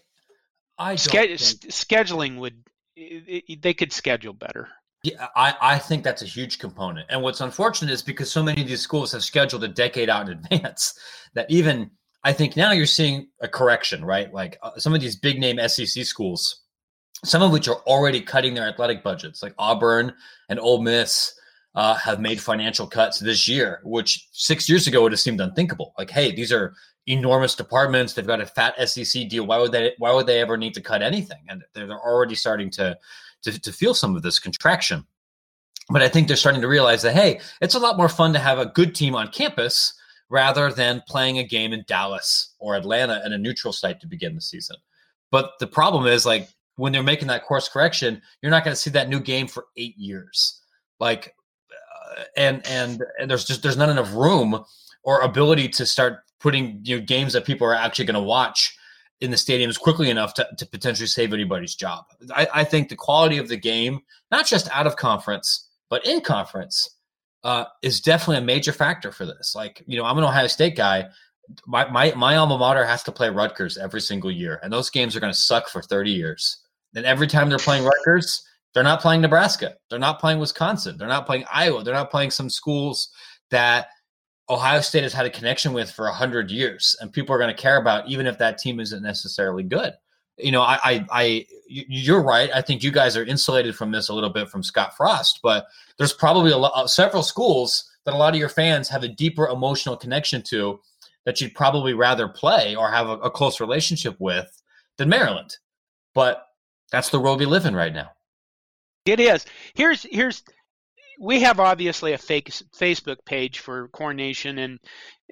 I 0.78 0.96
Ske- 0.96 1.10
think... 1.10 1.38
scheduling 1.38 2.38
would 2.38 2.64
they 2.96 3.74
could 3.74 3.92
schedule 3.92 4.32
better. 4.32 4.68
Yeah, 5.02 5.28
I, 5.34 5.54
I 5.60 5.78
think 5.78 6.04
that's 6.04 6.20
a 6.20 6.26
huge 6.26 6.58
component. 6.58 7.06
And 7.08 7.22
what's 7.22 7.40
unfortunate 7.40 7.90
is 7.90 8.02
because 8.02 8.30
so 8.30 8.42
many 8.42 8.60
of 8.60 8.68
these 8.68 8.82
schools 8.82 9.12
have 9.12 9.24
scheduled 9.24 9.64
a 9.64 9.68
decade 9.68 10.10
out 10.10 10.28
in 10.28 10.38
advance 10.52 10.98
that 11.34 11.50
even 11.50 11.90
I 12.22 12.32
think 12.34 12.56
now 12.56 12.72
you're 12.72 12.84
seeing 12.84 13.28
a 13.40 13.48
correction, 13.48 14.04
right? 14.04 14.32
Like 14.32 14.58
uh, 14.62 14.76
some 14.76 14.94
of 14.94 15.00
these 15.00 15.16
big 15.16 15.38
name 15.38 15.58
SEC 15.68 16.04
schools, 16.04 16.62
some 17.24 17.42
of 17.42 17.52
which 17.52 17.68
are 17.68 17.80
already 17.86 18.20
cutting 18.20 18.54
their 18.54 18.68
athletic 18.68 19.02
budgets, 19.02 19.42
like 19.42 19.54
Auburn 19.58 20.12
and 20.48 20.58
Ole 20.60 20.82
Miss. 20.82 21.34
Uh, 21.76 21.94
have 21.94 22.20
made 22.20 22.40
financial 22.40 22.84
cuts 22.84 23.20
this 23.20 23.46
year, 23.46 23.80
which 23.84 24.26
six 24.32 24.68
years 24.68 24.88
ago 24.88 25.02
would 25.02 25.12
have 25.12 25.20
seemed 25.20 25.40
unthinkable. 25.40 25.94
Like, 25.96 26.10
hey, 26.10 26.34
these 26.34 26.50
are 26.50 26.74
enormous 27.06 27.54
departments. 27.54 28.12
They've 28.12 28.26
got 28.26 28.40
a 28.40 28.46
fat 28.46 28.74
SEC 28.88 29.28
deal. 29.28 29.46
Why 29.46 29.58
would 29.58 29.72
they? 29.72 29.92
Why 29.98 30.12
would 30.12 30.26
they 30.26 30.40
ever 30.40 30.56
need 30.56 30.74
to 30.74 30.80
cut 30.80 31.02
anything? 31.02 31.38
And 31.48 31.62
they're 31.74 31.90
already 31.90 32.34
starting 32.34 32.70
to 32.70 32.98
to, 33.42 33.58
to 33.60 33.72
feel 33.72 33.94
some 33.94 34.16
of 34.16 34.22
this 34.22 34.38
contraction. 34.38 35.06
But 35.88 36.02
I 36.02 36.08
think 36.08 36.28
they're 36.28 36.36
starting 36.36 36.60
to 36.60 36.68
realize 36.68 37.02
that 37.02 37.14
hey, 37.14 37.40
it's 37.60 37.74
a 37.74 37.78
lot 37.78 37.96
more 37.96 38.08
fun 38.08 38.32
to 38.32 38.38
have 38.38 38.58
a 38.58 38.66
good 38.66 38.94
team 38.94 39.14
on 39.14 39.28
campus 39.28 39.94
rather 40.28 40.72
than 40.72 41.02
playing 41.08 41.38
a 41.38 41.44
game 41.44 41.72
in 41.72 41.84
Dallas 41.88 42.54
or 42.58 42.76
Atlanta 42.76 43.20
in 43.26 43.32
a 43.32 43.38
neutral 43.38 43.72
site 43.72 44.00
to 44.00 44.06
begin 44.06 44.34
the 44.34 44.40
season. 44.40 44.76
But 45.32 45.52
the 45.58 45.66
problem 45.66 46.06
is 46.06 46.24
like 46.24 46.48
when 46.76 46.92
they're 46.92 47.02
making 47.02 47.28
that 47.28 47.44
course 47.44 47.68
correction, 47.68 48.22
you're 48.42 48.50
not 48.50 48.64
going 48.64 48.72
to 48.72 48.80
see 48.80 48.90
that 48.90 49.08
new 49.08 49.20
game 49.20 49.46
for 49.46 49.66
eight 49.76 49.96
years. 49.98 50.60
Like, 50.98 51.34
uh, 51.70 52.22
and 52.36 52.66
and 52.66 53.02
and 53.18 53.30
there's 53.30 53.44
just 53.44 53.62
there's 53.62 53.76
not 53.76 53.88
enough 53.88 54.14
room 54.14 54.64
or 55.02 55.20
ability 55.20 55.68
to 55.68 55.86
start 55.86 56.20
putting 56.40 56.80
you 56.84 56.98
know 56.98 57.04
games 57.04 57.32
that 57.32 57.44
people 57.44 57.66
are 57.66 57.74
actually 57.74 58.06
going 58.06 58.14
to 58.14 58.20
watch 58.20 58.76
in 59.20 59.30
the 59.30 59.36
stadiums 59.36 59.78
quickly 59.78 60.08
enough 60.08 60.34
to, 60.34 60.48
to 60.56 60.66
potentially 60.66 61.06
save 61.06 61.32
anybody's 61.32 61.74
job. 61.74 62.06
I, 62.34 62.48
I 62.54 62.64
think 62.64 62.88
the 62.88 62.96
quality 62.96 63.36
of 63.38 63.48
the 63.48 63.56
game, 63.56 64.00
not 64.30 64.46
just 64.46 64.68
out 64.70 64.86
of 64.86 64.96
conference, 64.96 65.68
but 65.90 66.06
in 66.06 66.22
conference, 66.22 66.96
uh, 67.44 67.64
is 67.82 68.00
definitely 68.00 68.38
a 68.38 68.46
major 68.46 68.72
factor 68.72 69.12
for 69.12 69.26
this. 69.26 69.54
Like, 69.54 69.82
you 69.86 69.98
know, 69.98 70.04
I'm 70.04 70.18
an 70.18 70.24
Ohio 70.24 70.46
State 70.46 70.76
guy. 70.76 71.08
My, 71.66 71.88
my, 71.90 72.12
my 72.16 72.36
alma 72.36 72.58
mater 72.58 72.84
has 72.84 73.02
to 73.04 73.12
play 73.12 73.30
Rutgers 73.30 73.76
every 73.78 74.00
single 74.00 74.30
year, 74.30 74.60
and 74.62 74.72
those 74.72 74.90
games 74.90 75.16
are 75.16 75.20
going 75.20 75.32
to 75.32 75.38
suck 75.38 75.68
for 75.68 75.82
30 75.82 76.10
years. 76.10 76.58
And 76.94 77.06
every 77.06 77.26
time 77.26 77.48
they're 77.48 77.58
playing 77.58 77.84
Rutgers, 77.84 78.42
they're 78.74 78.82
not 78.82 79.00
playing 79.00 79.20
Nebraska. 79.20 79.74
They're 79.88 79.98
not 79.98 80.20
playing 80.20 80.38
Wisconsin. 80.38 80.96
They're 80.96 81.08
not 81.08 81.26
playing 81.26 81.44
Iowa. 81.52 81.82
They're 81.82 81.94
not 81.94 82.10
playing 82.10 82.30
some 82.30 82.50
schools 82.50 83.10
that 83.50 83.88
Ohio 84.48 84.80
State 84.80 85.04
has 85.04 85.12
had 85.12 85.26
a 85.26 85.30
connection 85.30 85.72
with 85.72 85.90
for 85.90 86.06
100 86.06 86.50
years, 86.50 86.96
and 87.00 87.12
people 87.12 87.34
are 87.34 87.38
going 87.38 87.54
to 87.54 87.62
care 87.62 87.76
about, 87.76 88.08
even 88.08 88.26
if 88.26 88.38
that 88.38 88.58
team 88.58 88.80
isn't 88.80 89.02
necessarily 89.02 89.62
good. 89.62 89.92
You 90.38 90.52
know, 90.52 90.62
I, 90.62 90.78
I, 90.82 91.06
I, 91.10 91.46
you're 91.68 92.22
right. 92.22 92.50
I 92.54 92.62
think 92.62 92.82
you 92.82 92.90
guys 92.90 93.16
are 93.16 93.24
insulated 93.24 93.76
from 93.76 93.92
this 93.92 94.08
a 94.08 94.14
little 94.14 94.30
bit 94.30 94.48
from 94.48 94.62
Scott 94.62 94.96
Frost, 94.96 95.40
but 95.42 95.66
there's 95.98 96.12
probably 96.12 96.50
a 96.50 96.56
lot, 96.56 96.72
uh, 96.74 96.86
several 96.86 97.22
schools 97.22 97.84
that 98.04 98.14
a 98.14 98.16
lot 98.16 98.34
of 98.34 98.40
your 98.40 98.48
fans 98.48 98.88
have 98.88 99.04
a 99.04 99.08
deeper 99.08 99.46
emotional 99.48 99.96
connection 99.96 100.42
to 100.48 100.80
that 101.26 101.40
you'd 101.40 101.54
probably 101.54 101.94
rather 101.94 102.28
play 102.28 102.74
or 102.74 102.90
have 102.90 103.08
a, 103.08 103.18
a 103.18 103.30
close 103.30 103.60
relationship 103.60 104.16
with 104.18 104.50
than 104.98 105.08
Maryland. 105.08 105.56
But 106.14 106.44
that's 106.90 107.10
the 107.10 107.20
world 107.20 107.40
we 107.40 107.46
live 107.46 107.66
in 107.66 107.76
right 107.76 107.92
now. 107.92 108.10
It 109.06 109.20
is. 109.20 109.46
Here's 109.74 110.02
here's 110.02 110.42
we 111.20 111.40
have 111.40 111.60
obviously 111.60 112.12
a 112.12 112.18
fake 112.18 112.50
Facebook 112.76 113.24
page 113.26 113.58
for 113.60 113.88
Corn 113.88 114.16
Nation, 114.16 114.58
and 114.58 114.78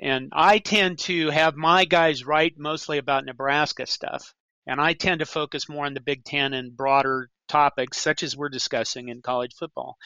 and 0.00 0.30
I 0.32 0.58
tend 0.58 0.98
to 1.00 1.30
have 1.30 1.56
my 1.56 1.84
guys 1.84 2.24
write 2.24 2.54
mostly 2.58 2.98
about 2.98 3.24
Nebraska 3.24 3.86
stuff, 3.86 4.34
and 4.66 4.80
I 4.80 4.92
tend 4.92 5.20
to 5.20 5.26
focus 5.26 5.68
more 5.68 5.86
on 5.86 5.94
the 5.94 6.00
Big 6.00 6.24
Ten 6.24 6.52
and 6.52 6.76
broader 6.76 7.30
topics 7.48 7.98
such 7.98 8.22
as 8.22 8.36
we're 8.36 8.50
discussing 8.50 9.08
in 9.08 9.22
college 9.22 9.54
football. 9.58 9.96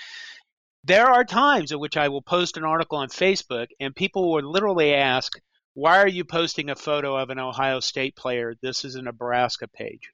There 0.84 1.06
are 1.06 1.24
times 1.24 1.72
at 1.72 1.80
which 1.80 1.96
I 1.96 2.08
will 2.08 2.22
post 2.22 2.56
an 2.56 2.64
article 2.64 2.98
on 2.98 3.08
Facebook, 3.08 3.68
and 3.80 3.94
people 3.94 4.32
will 4.32 4.50
literally 4.50 4.94
ask, 4.94 5.38
"Why 5.74 5.98
are 5.98 6.08
you 6.08 6.24
posting 6.24 6.70
a 6.70 6.76
photo 6.76 7.16
of 7.16 7.30
an 7.30 7.38
Ohio 7.38 7.80
State 7.80 8.16
player? 8.16 8.54
This 8.62 8.84
is 8.84 8.94
a 8.94 9.02
Nebraska 9.02 9.68
page." 9.68 10.10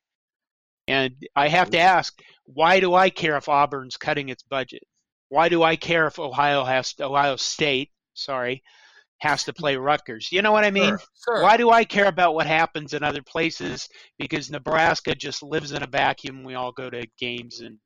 And 0.88 1.14
I 1.36 1.48
have 1.48 1.70
to 1.70 1.78
ask, 1.78 2.18
why 2.44 2.80
do 2.80 2.94
I 2.94 3.10
care 3.10 3.36
if 3.36 3.48
Auburn's 3.48 3.98
cutting 3.98 4.30
its 4.30 4.42
budget? 4.42 4.82
Why 5.28 5.50
do 5.50 5.62
I 5.62 5.76
care 5.76 6.06
if 6.06 6.18
Ohio 6.18 6.64
has 6.64 6.94
Ohio 6.98 7.36
State, 7.36 7.90
sorry, 8.14 8.62
has 9.18 9.44
to 9.44 9.52
play 9.52 9.76
Rutgers? 9.76 10.32
You 10.32 10.40
know 10.40 10.50
what 10.50 10.64
I 10.64 10.70
mean? 10.70 10.88
Sure, 10.88 11.02
sure. 11.24 11.42
Why 11.42 11.58
do 11.58 11.68
I 11.68 11.84
care 11.84 12.06
about 12.06 12.34
what 12.34 12.46
happens 12.46 12.94
in 12.94 13.02
other 13.02 13.22
places? 13.22 13.86
Because 14.18 14.50
Nebraska 14.50 15.14
just 15.14 15.42
lives 15.42 15.72
in 15.72 15.82
a 15.82 15.86
vacuum. 15.86 16.42
We 16.42 16.54
all 16.54 16.72
go 16.72 16.88
to 16.88 17.06
games 17.18 17.60
and 17.60 17.78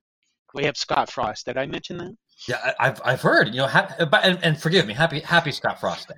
we 0.55 0.65
have 0.67 0.77
Scott 0.77 1.11
Frost. 1.11 1.47
Did 1.47 1.59
I 1.59 1.67
mention 1.67 1.97
that? 1.99 2.15
Yeah, 2.47 2.73
I've 2.79 3.01
I've 3.05 3.23
heard. 3.23 3.49
You 3.49 3.63
know, 3.63 3.67
ha- 3.67 3.97
and, 3.99 4.39
and 4.45 4.61
forgive 4.61 4.87
me, 4.87 4.95
happy 4.95 5.19
happy 5.21 5.51
Scott 5.51 5.81
Frost 5.81 6.07
Day. 6.07 6.15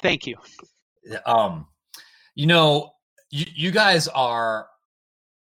Thank 0.00 0.26
you. 0.26 0.36
Um, 1.26 1.66
you 2.34 2.46
know, 2.46 2.92
you 3.30 3.46
you 3.54 3.70
guys 3.70 4.08
are 4.08 4.68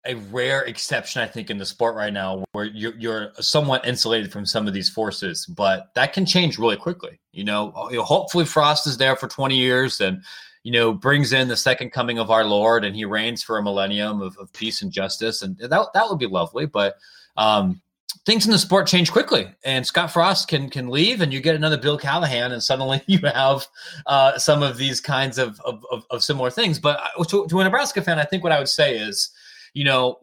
a 0.04 0.14
rare 0.14 0.62
exception, 0.62 1.23
I 1.23 1.26
think, 1.26 1.50
in 1.50 1.59
the 1.59 1.66
sport 1.66 1.94
right 1.94 2.12
now, 2.12 2.44
where 2.52 2.64
you're, 2.64 2.94
you're 2.97 3.32
somewhat 3.40 3.87
insulated 3.87 4.32
from 4.32 4.44
some 4.44 4.66
of 4.66 4.75
these 4.75 4.90
forces, 4.90 5.47
but 5.47 5.94
that 5.94 6.12
can 6.12 6.26
change 6.26 6.59
really 6.59 6.76
quickly. 6.76 7.21
You 7.32 7.44
know, 7.44 7.71
hopefully 8.02 8.44
Frost 8.44 8.87
is 8.87 8.97
there 8.97 9.14
for 9.14 9.28
20 9.28 9.56
years 9.56 10.00
and, 10.00 10.23
you 10.64 10.73
know, 10.73 10.92
brings 10.92 11.32
in 11.32 11.47
the 11.47 11.56
second 11.56 11.90
coming 11.90 12.18
of 12.18 12.30
our 12.30 12.44
Lord 12.44 12.85
and 12.85 12.97
he 12.97 13.04
reigns 13.04 13.42
for 13.44 13.59
a 13.59 13.62
millennium 13.62 14.21
of, 14.21 14.37
of 14.38 14.52
peace 14.52 14.82
and 14.82 14.90
justice. 14.90 15.42
And 15.42 15.56
that, 15.59 15.88
that 15.94 16.09
would 16.09 16.18
be 16.18 16.26
lovely. 16.26 16.66
But, 16.66 16.97
um, 17.37 17.80
things 18.25 18.47
in 18.47 18.52
the 18.52 18.59
sport 18.59 18.87
change 18.87 19.11
quickly 19.11 19.52
and 19.64 19.85
Scott 19.87 20.12
Frost 20.12 20.47
can 20.47 20.71
can 20.71 20.88
leave 20.88 21.23
and 21.23 21.32
you 21.32 21.40
get 21.40 21.56
another 21.56 21.78
Bill 21.78 21.99
Callahan 21.99 22.52
and 22.52 22.62
suddenly 22.62 23.02
you 23.06 23.19
have 23.19 23.67
uh, 24.06 24.38
some 24.38 24.62
of 24.62 24.76
these 24.76 25.00
kinds 25.00 25.38
of, 25.38 25.60
of, 25.60 25.84
of, 25.91 26.04
of 26.10 26.23
similar 26.23 26.50
things. 26.50 26.78
But 26.78 27.00
uh, 27.19 27.25
to, 27.25 27.47
to, 27.49 27.60
a 27.60 27.65
Nebraska 27.65 28.00
fan, 28.02 28.19
I 28.19 28.25
think 28.25 28.45
what 28.45 28.52
I 28.52 28.58
would 28.58 28.69
say 28.69 28.97
is 28.97 29.32
you 29.75 29.84
know, 29.84 30.19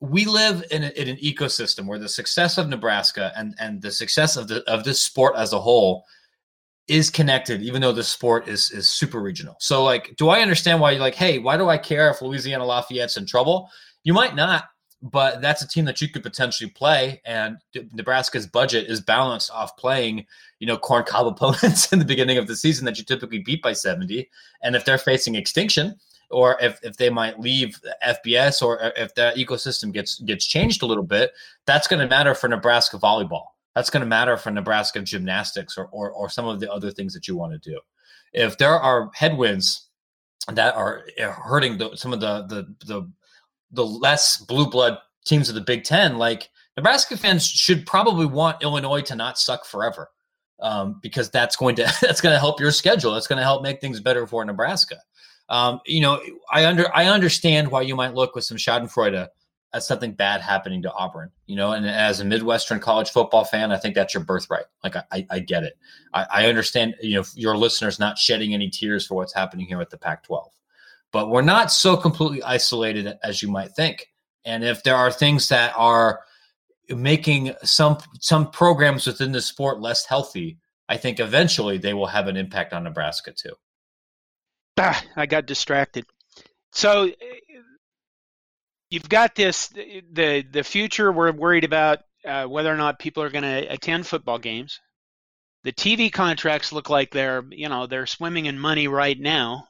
we 0.00 0.24
live 0.24 0.64
in, 0.70 0.84
a, 0.84 0.88
in 0.88 1.08
an 1.08 1.16
ecosystem 1.16 1.86
where 1.86 1.98
the 1.98 2.08
success 2.08 2.58
of 2.58 2.68
Nebraska 2.68 3.32
and 3.36 3.54
and 3.58 3.80
the 3.80 3.90
success 3.90 4.36
of 4.36 4.48
the 4.48 4.62
of 4.70 4.84
this 4.84 5.02
sport 5.02 5.34
as 5.36 5.52
a 5.52 5.60
whole 5.60 6.04
is 6.86 7.08
connected, 7.08 7.62
even 7.62 7.80
though 7.80 7.92
the 7.92 8.04
sport 8.04 8.48
is 8.48 8.70
is 8.70 8.88
super 8.88 9.20
regional. 9.20 9.56
So, 9.60 9.84
like, 9.84 10.14
do 10.16 10.28
I 10.28 10.40
understand 10.40 10.80
why 10.80 10.92
you're 10.92 11.00
like, 11.00 11.14
hey, 11.14 11.38
why 11.38 11.56
do 11.56 11.68
I 11.68 11.78
care 11.78 12.10
if 12.10 12.20
Louisiana 12.20 12.64
Lafayette's 12.64 13.16
in 13.16 13.26
trouble? 13.26 13.70
You 14.02 14.12
might 14.12 14.34
not, 14.34 14.64
but 15.04 15.42
that's 15.42 15.60
a 15.60 15.68
team 15.68 15.84
that 15.84 16.00
you 16.00 16.08
could 16.08 16.22
potentially 16.22 16.70
play, 16.70 17.20
and 17.26 17.58
Nebraska's 17.92 18.46
budget 18.46 18.88
is 18.88 19.02
balanced 19.02 19.50
off 19.50 19.76
playing, 19.76 20.24
you 20.60 20.66
know, 20.66 20.78
corn 20.78 21.04
cob 21.04 21.26
opponents 21.34 21.92
in 21.92 21.98
the 21.98 22.06
beginning 22.06 22.38
of 22.38 22.46
the 22.46 22.56
season 22.56 22.86
that 22.86 22.96
you 22.96 23.04
typically 23.04 23.40
beat 23.40 23.62
by 23.62 23.74
seventy, 23.74 24.30
and 24.62 24.74
if 24.74 24.86
they're 24.86 24.96
facing 24.96 25.34
extinction 25.34 25.94
or 26.30 26.56
if, 26.60 26.80
if 26.82 26.96
they 26.96 27.10
might 27.10 27.38
leave 27.38 27.78
FBS 28.04 28.62
or 28.62 28.92
if 28.96 29.14
that 29.14 29.36
ecosystem 29.36 29.92
gets 29.92 30.18
gets 30.20 30.46
changed 30.46 30.82
a 30.82 30.86
little 30.86 31.04
bit, 31.04 31.32
that's 31.66 31.86
going 31.86 32.00
to 32.00 32.08
matter 32.08 32.34
for 32.34 32.48
Nebraska 32.48 32.96
volleyball. 32.96 33.44
That's 33.74 33.90
going 33.90 34.00
to 34.00 34.06
matter 34.06 34.38
for 34.38 34.50
Nebraska 34.50 35.02
gymnastics 35.02 35.76
or, 35.76 35.86
or 35.86 36.12
or 36.12 36.30
some 36.30 36.46
of 36.46 36.60
the 36.60 36.72
other 36.72 36.90
things 36.90 37.12
that 37.12 37.28
you 37.28 37.36
want 37.36 37.52
to 37.52 37.70
do. 37.70 37.78
If 38.32 38.56
there 38.56 38.78
are 38.78 39.10
headwinds 39.14 39.88
that 40.52 40.74
are 40.74 41.04
eh, 41.18 41.26
hurting 41.26 41.76
the, 41.76 41.94
some 41.94 42.14
of 42.14 42.20
the 42.20 42.46
the 42.46 42.74
the 42.86 43.12
the 43.70 43.84
less 43.84 44.38
blue 44.38 44.68
blood 44.68 44.98
teams 45.24 45.48
of 45.48 45.54
the 45.54 45.60
Big 45.60 45.84
Ten, 45.84 46.18
like 46.18 46.50
Nebraska 46.76 47.16
fans 47.16 47.46
should 47.46 47.86
probably 47.86 48.26
want 48.26 48.62
Illinois 48.62 49.02
to 49.02 49.16
not 49.16 49.38
suck 49.38 49.64
forever. 49.64 50.10
Um, 50.60 51.00
because 51.02 51.30
that's 51.30 51.56
going 51.56 51.74
to 51.76 51.82
that's 52.00 52.20
going 52.20 52.32
to 52.32 52.38
help 52.38 52.60
your 52.60 52.70
schedule. 52.70 53.12
That's 53.12 53.26
going 53.26 53.38
to 53.38 53.42
help 53.42 53.62
make 53.62 53.80
things 53.80 54.00
better 54.00 54.26
for 54.26 54.44
Nebraska 54.44 54.98
um, 55.48 55.80
you 55.86 56.00
know, 56.00 56.20
I 56.50 56.66
under 56.66 56.94
I 56.94 57.06
understand 57.06 57.70
why 57.70 57.82
you 57.82 57.96
might 57.96 58.14
look 58.14 58.34
with 58.34 58.44
some 58.44 58.56
Schadenfreude 58.56 59.28
at 59.72 59.82
something 59.82 60.12
bad 60.12 60.40
happening 60.40 60.82
to 60.82 60.92
Auburn. 60.92 61.30
You 61.46 61.56
know, 61.56 61.72
and 61.72 61.86
as 61.86 62.20
a 62.20 62.24
Midwestern 62.24 62.80
college 62.80 63.10
football 63.10 63.44
fan, 63.44 63.72
I 63.72 63.76
think 63.76 63.94
that's 63.94 64.14
your 64.14 64.24
birthright. 64.24 64.64
Like 64.82 64.96
I, 64.96 65.26
I 65.30 65.38
get 65.40 65.64
it. 65.64 65.76
I, 66.12 66.26
I 66.30 66.46
understand. 66.46 66.94
You 67.02 67.16
know, 67.16 67.24
your 67.34 67.56
listeners 67.56 67.98
not 67.98 68.18
shedding 68.18 68.54
any 68.54 68.70
tears 68.70 69.06
for 69.06 69.14
what's 69.14 69.34
happening 69.34 69.66
here 69.66 69.78
with 69.78 69.90
the 69.90 69.98
Pac-12, 69.98 70.48
but 71.14 71.30
we're 71.30 71.42
not 71.42 71.70
so 71.70 71.96
completely 71.96 72.42
isolated 72.42 73.16
as 73.22 73.40
you 73.40 73.48
might 73.48 73.70
think. 73.70 74.08
And 74.44 74.64
if 74.64 74.82
there 74.82 74.96
are 74.96 75.12
things 75.12 75.48
that 75.48 75.72
are 75.76 76.24
making 76.88 77.54
some 77.62 77.98
some 78.20 78.50
programs 78.50 79.06
within 79.06 79.30
the 79.30 79.40
sport 79.40 79.80
less 79.80 80.04
healthy, 80.04 80.58
I 80.88 80.96
think 80.96 81.20
eventually 81.20 81.78
they 81.78 81.94
will 81.94 82.08
have 82.08 82.26
an 82.26 82.36
impact 82.36 82.72
on 82.72 82.82
Nebraska 82.82 83.32
too. 83.32 83.54
Ah, 84.76 85.00
I 85.14 85.26
got 85.26 85.46
distracted. 85.46 86.04
So 86.72 87.12
you've 88.90 89.08
got 89.08 89.36
this 89.36 89.68
the 89.68 90.44
the 90.50 90.64
future. 90.64 91.12
We're 91.12 91.30
worried 91.30 91.64
about 91.64 92.00
uh, 92.24 92.46
whether 92.46 92.74
or 92.74 92.76
not 92.76 92.98
people 92.98 93.22
are 93.22 93.30
going 93.30 93.44
to 93.44 93.72
attend 93.72 94.08
football 94.08 94.40
games. 94.40 94.80
The 95.62 95.72
TV 95.72 96.12
contracts 96.12 96.72
look 96.72 96.90
like 96.90 97.12
they're 97.12 97.44
you 97.50 97.68
know 97.68 97.86
they're 97.86 98.06
swimming 98.06 98.46
in 98.46 98.58
money 98.58 98.88
right 98.88 99.18
now 99.18 99.68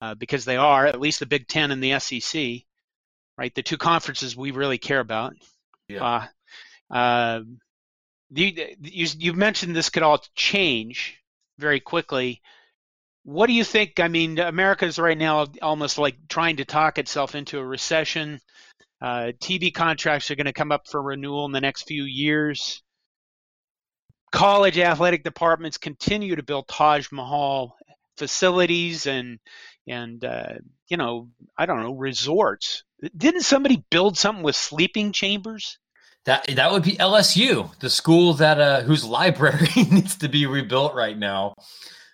uh, 0.00 0.14
because 0.14 0.44
they 0.44 0.56
are 0.56 0.86
at 0.86 1.00
least 1.00 1.20
the 1.20 1.26
Big 1.26 1.48
Ten 1.48 1.70
and 1.70 1.82
the 1.82 1.98
SEC, 1.98 2.62
right? 3.36 3.54
The 3.54 3.62
two 3.62 3.78
conferences 3.78 4.36
we 4.36 4.50
really 4.50 4.78
care 4.78 5.00
about. 5.00 5.34
Yeah. 5.88 6.26
Uh, 6.90 6.94
uh, 6.94 7.40
you, 8.30 8.74
you 8.80 9.06
you 9.18 9.32
mentioned 9.32 9.74
this 9.74 9.90
could 9.90 10.02
all 10.02 10.22
change 10.34 11.18
very 11.58 11.80
quickly 11.80 12.42
what 13.28 13.48
do 13.48 13.52
you 13.52 13.62
think? 13.62 14.00
I 14.00 14.08
mean, 14.08 14.38
America 14.38 14.86
is 14.86 14.98
right 14.98 15.16
now 15.16 15.48
almost 15.60 15.98
like 15.98 16.16
trying 16.30 16.56
to 16.56 16.64
talk 16.64 16.96
itself 16.96 17.34
into 17.34 17.58
a 17.58 17.64
recession. 17.64 18.40
Uh, 19.02 19.32
TV 19.38 19.72
contracts 19.72 20.30
are 20.30 20.34
going 20.34 20.46
to 20.46 20.54
come 20.54 20.72
up 20.72 20.88
for 20.88 21.02
renewal 21.02 21.44
in 21.44 21.52
the 21.52 21.60
next 21.60 21.82
few 21.82 22.04
years. 22.04 22.82
College 24.32 24.78
athletic 24.78 25.24
departments 25.24 25.76
continue 25.76 26.36
to 26.36 26.42
build 26.42 26.68
Taj 26.68 27.12
Mahal 27.12 27.76
facilities 28.16 29.06
and 29.06 29.38
and 29.88 30.24
uh, 30.24 30.54
you 30.88 30.96
know 30.96 31.28
I 31.56 31.66
don't 31.66 31.82
know 31.82 31.92
resorts. 31.92 32.84
Didn't 33.16 33.42
somebody 33.42 33.84
build 33.90 34.18
something 34.18 34.42
with 34.42 34.56
sleeping 34.56 35.12
chambers? 35.12 35.78
That 36.24 36.46
that 36.56 36.72
would 36.72 36.82
be 36.82 36.92
LSU, 36.92 37.76
the 37.78 37.90
school 37.90 38.34
that 38.34 38.60
uh, 38.60 38.82
whose 38.82 39.04
library 39.04 39.68
needs 39.76 40.16
to 40.16 40.28
be 40.28 40.46
rebuilt 40.46 40.94
right 40.94 41.16
now 41.16 41.54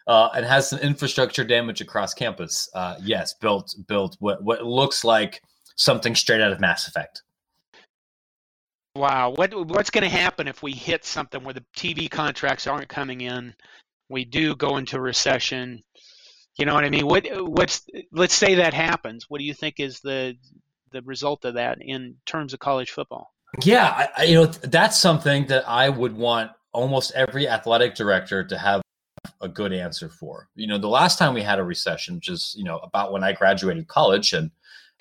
uh, 0.06 0.28
and 0.34 0.44
has 0.44 0.70
some 0.70 0.78
infrastructure 0.80 1.44
damage 1.44 1.80
across 1.80 2.14
campus. 2.14 2.68
Uh, 2.74 2.96
yes, 3.02 3.34
built 3.34 3.74
built 3.88 4.16
what 4.20 4.42
what 4.42 4.64
looks 4.64 5.04
like 5.04 5.40
something 5.76 6.14
straight 6.14 6.40
out 6.40 6.52
of 6.52 6.60
Mass 6.60 6.87
Effect. 6.87 7.22
Wow, 8.96 9.30
what 9.30 9.52
what's 9.66 9.90
going 9.90 10.04
to 10.04 10.16
happen 10.16 10.46
if 10.46 10.62
we 10.62 10.72
hit 10.72 11.04
something 11.04 11.42
where 11.42 11.54
the 11.54 11.64
TV 11.76 12.08
contracts 12.08 12.66
aren't 12.66 12.88
coming 12.88 13.22
in? 13.22 13.54
we 14.08 14.24
do 14.24 14.54
go 14.56 14.76
into 14.76 15.00
recession. 15.00 15.82
You 16.56 16.66
know 16.66 16.74
what 16.74 16.84
I 16.84 16.90
mean? 16.90 17.06
What 17.06 17.26
what's 17.34 17.86
let's 18.12 18.34
say 18.34 18.56
that 18.56 18.74
happens. 18.74 19.28
What 19.28 19.38
do 19.38 19.44
you 19.44 19.54
think 19.54 19.80
is 19.80 20.00
the 20.00 20.36
the 20.92 21.02
result 21.02 21.44
of 21.44 21.54
that 21.54 21.78
in 21.80 22.16
terms 22.26 22.54
of 22.54 22.60
college 22.60 22.90
football? 22.90 23.34
Yeah, 23.62 24.08
I, 24.16 24.24
you 24.24 24.34
know 24.34 24.46
that's 24.46 24.98
something 24.98 25.46
that 25.46 25.68
I 25.68 25.88
would 25.88 26.16
want 26.16 26.52
almost 26.72 27.12
every 27.14 27.48
athletic 27.48 27.94
director 27.94 28.44
to 28.44 28.58
have 28.58 28.82
a 29.40 29.48
good 29.48 29.72
answer 29.72 30.08
for. 30.08 30.48
You 30.54 30.66
know, 30.66 30.78
the 30.78 30.88
last 30.88 31.18
time 31.18 31.34
we 31.34 31.42
had 31.42 31.58
a 31.58 31.64
recession, 31.64 32.16
which 32.16 32.28
is 32.28 32.54
you 32.56 32.64
know 32.64 32.78
about 32.78 33.12
when 33.12 33.24
I 33.24 33.32
graduated 33.32 33.88
college, 33.88 34.32
and 34.32 34.50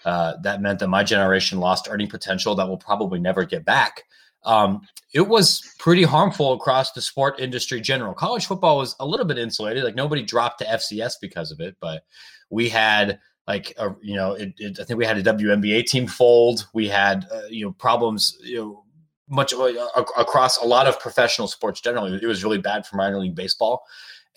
uh, 0.05 0.33
that 0.41 0.61
meant 0.61 0.79
that 0.79 0.87
my 0.87 1.03
generation 1.03 1.59
lost 1.59 1.87
earning 1.89 2.09
potential 2.09 2.55
that 2.55 2.67
will 2.67 2.77
probably 2.77 3.19
never 3.19 3.45
get 3.45 3.63
back. 3.63 4.03
Um, 4.45 4.81
it 5.13 5.27
was 5.27 5.61
pretty 5.79 6.03
harmful 6.03 6.53
across 6.53 6.91
the 6.91 7.01
sport 7.01 7.39
industry 7.39 7.79
general. 7.79 8.13
College 8.13 8.45
football 8.45 8.77
was 8.77 8.95
a 8.99 9.05
little 9.05 9.25
bit 9.25 9.37
insulated; 9.37 9.83
like 9.83 9.95
nobody 9.95 10.23
dropped 10.23 10.59
to 10.59 10.65
FCS 10.65 11.13
because 11.21 11.51
of 11.51 11.59
it, 11.59 11.75
but 11.79 12.03
we 12.49 12.69
had 12.69 13.19
like 13.47 13.73
a, 13.77 13.93
you 14.01 14.15
know, 14.15 14.33
it, 14.33 14.53
it, 14.57 14.79
I 14.79 14.83
think 14.83 14.97
we 14.97 15.05
had 15.05 15.17
a 15.17 15.23
WNBA 15.23 15.85
team 15.85 16.07
fold. 16.07 16.67
We 16.73 16.87
had 16.87 17.25
uh, 17.31 17.41
you 17.49 17.65
know 17.65 17.71
problems, 17.73 18.37
you 18.41 18.57
know, 18.57 18.83
much 19.29 19.53
uh, 19.53 19.71
across 20.17 20.57
a 20.57 20.65
lot 20.65 20.87
of 20.87 20.99
professional 20.99 21.47
sports 21.47 21.81
generally. 21.81 22.19
It 22.21 22.25
was 22.25 22.43
really 22.43 22.59
bad 22.59 22.85
for 22.85 22.95
minor 22.95 23.19
league 23.19 23.35
baseball, 23.35 23.83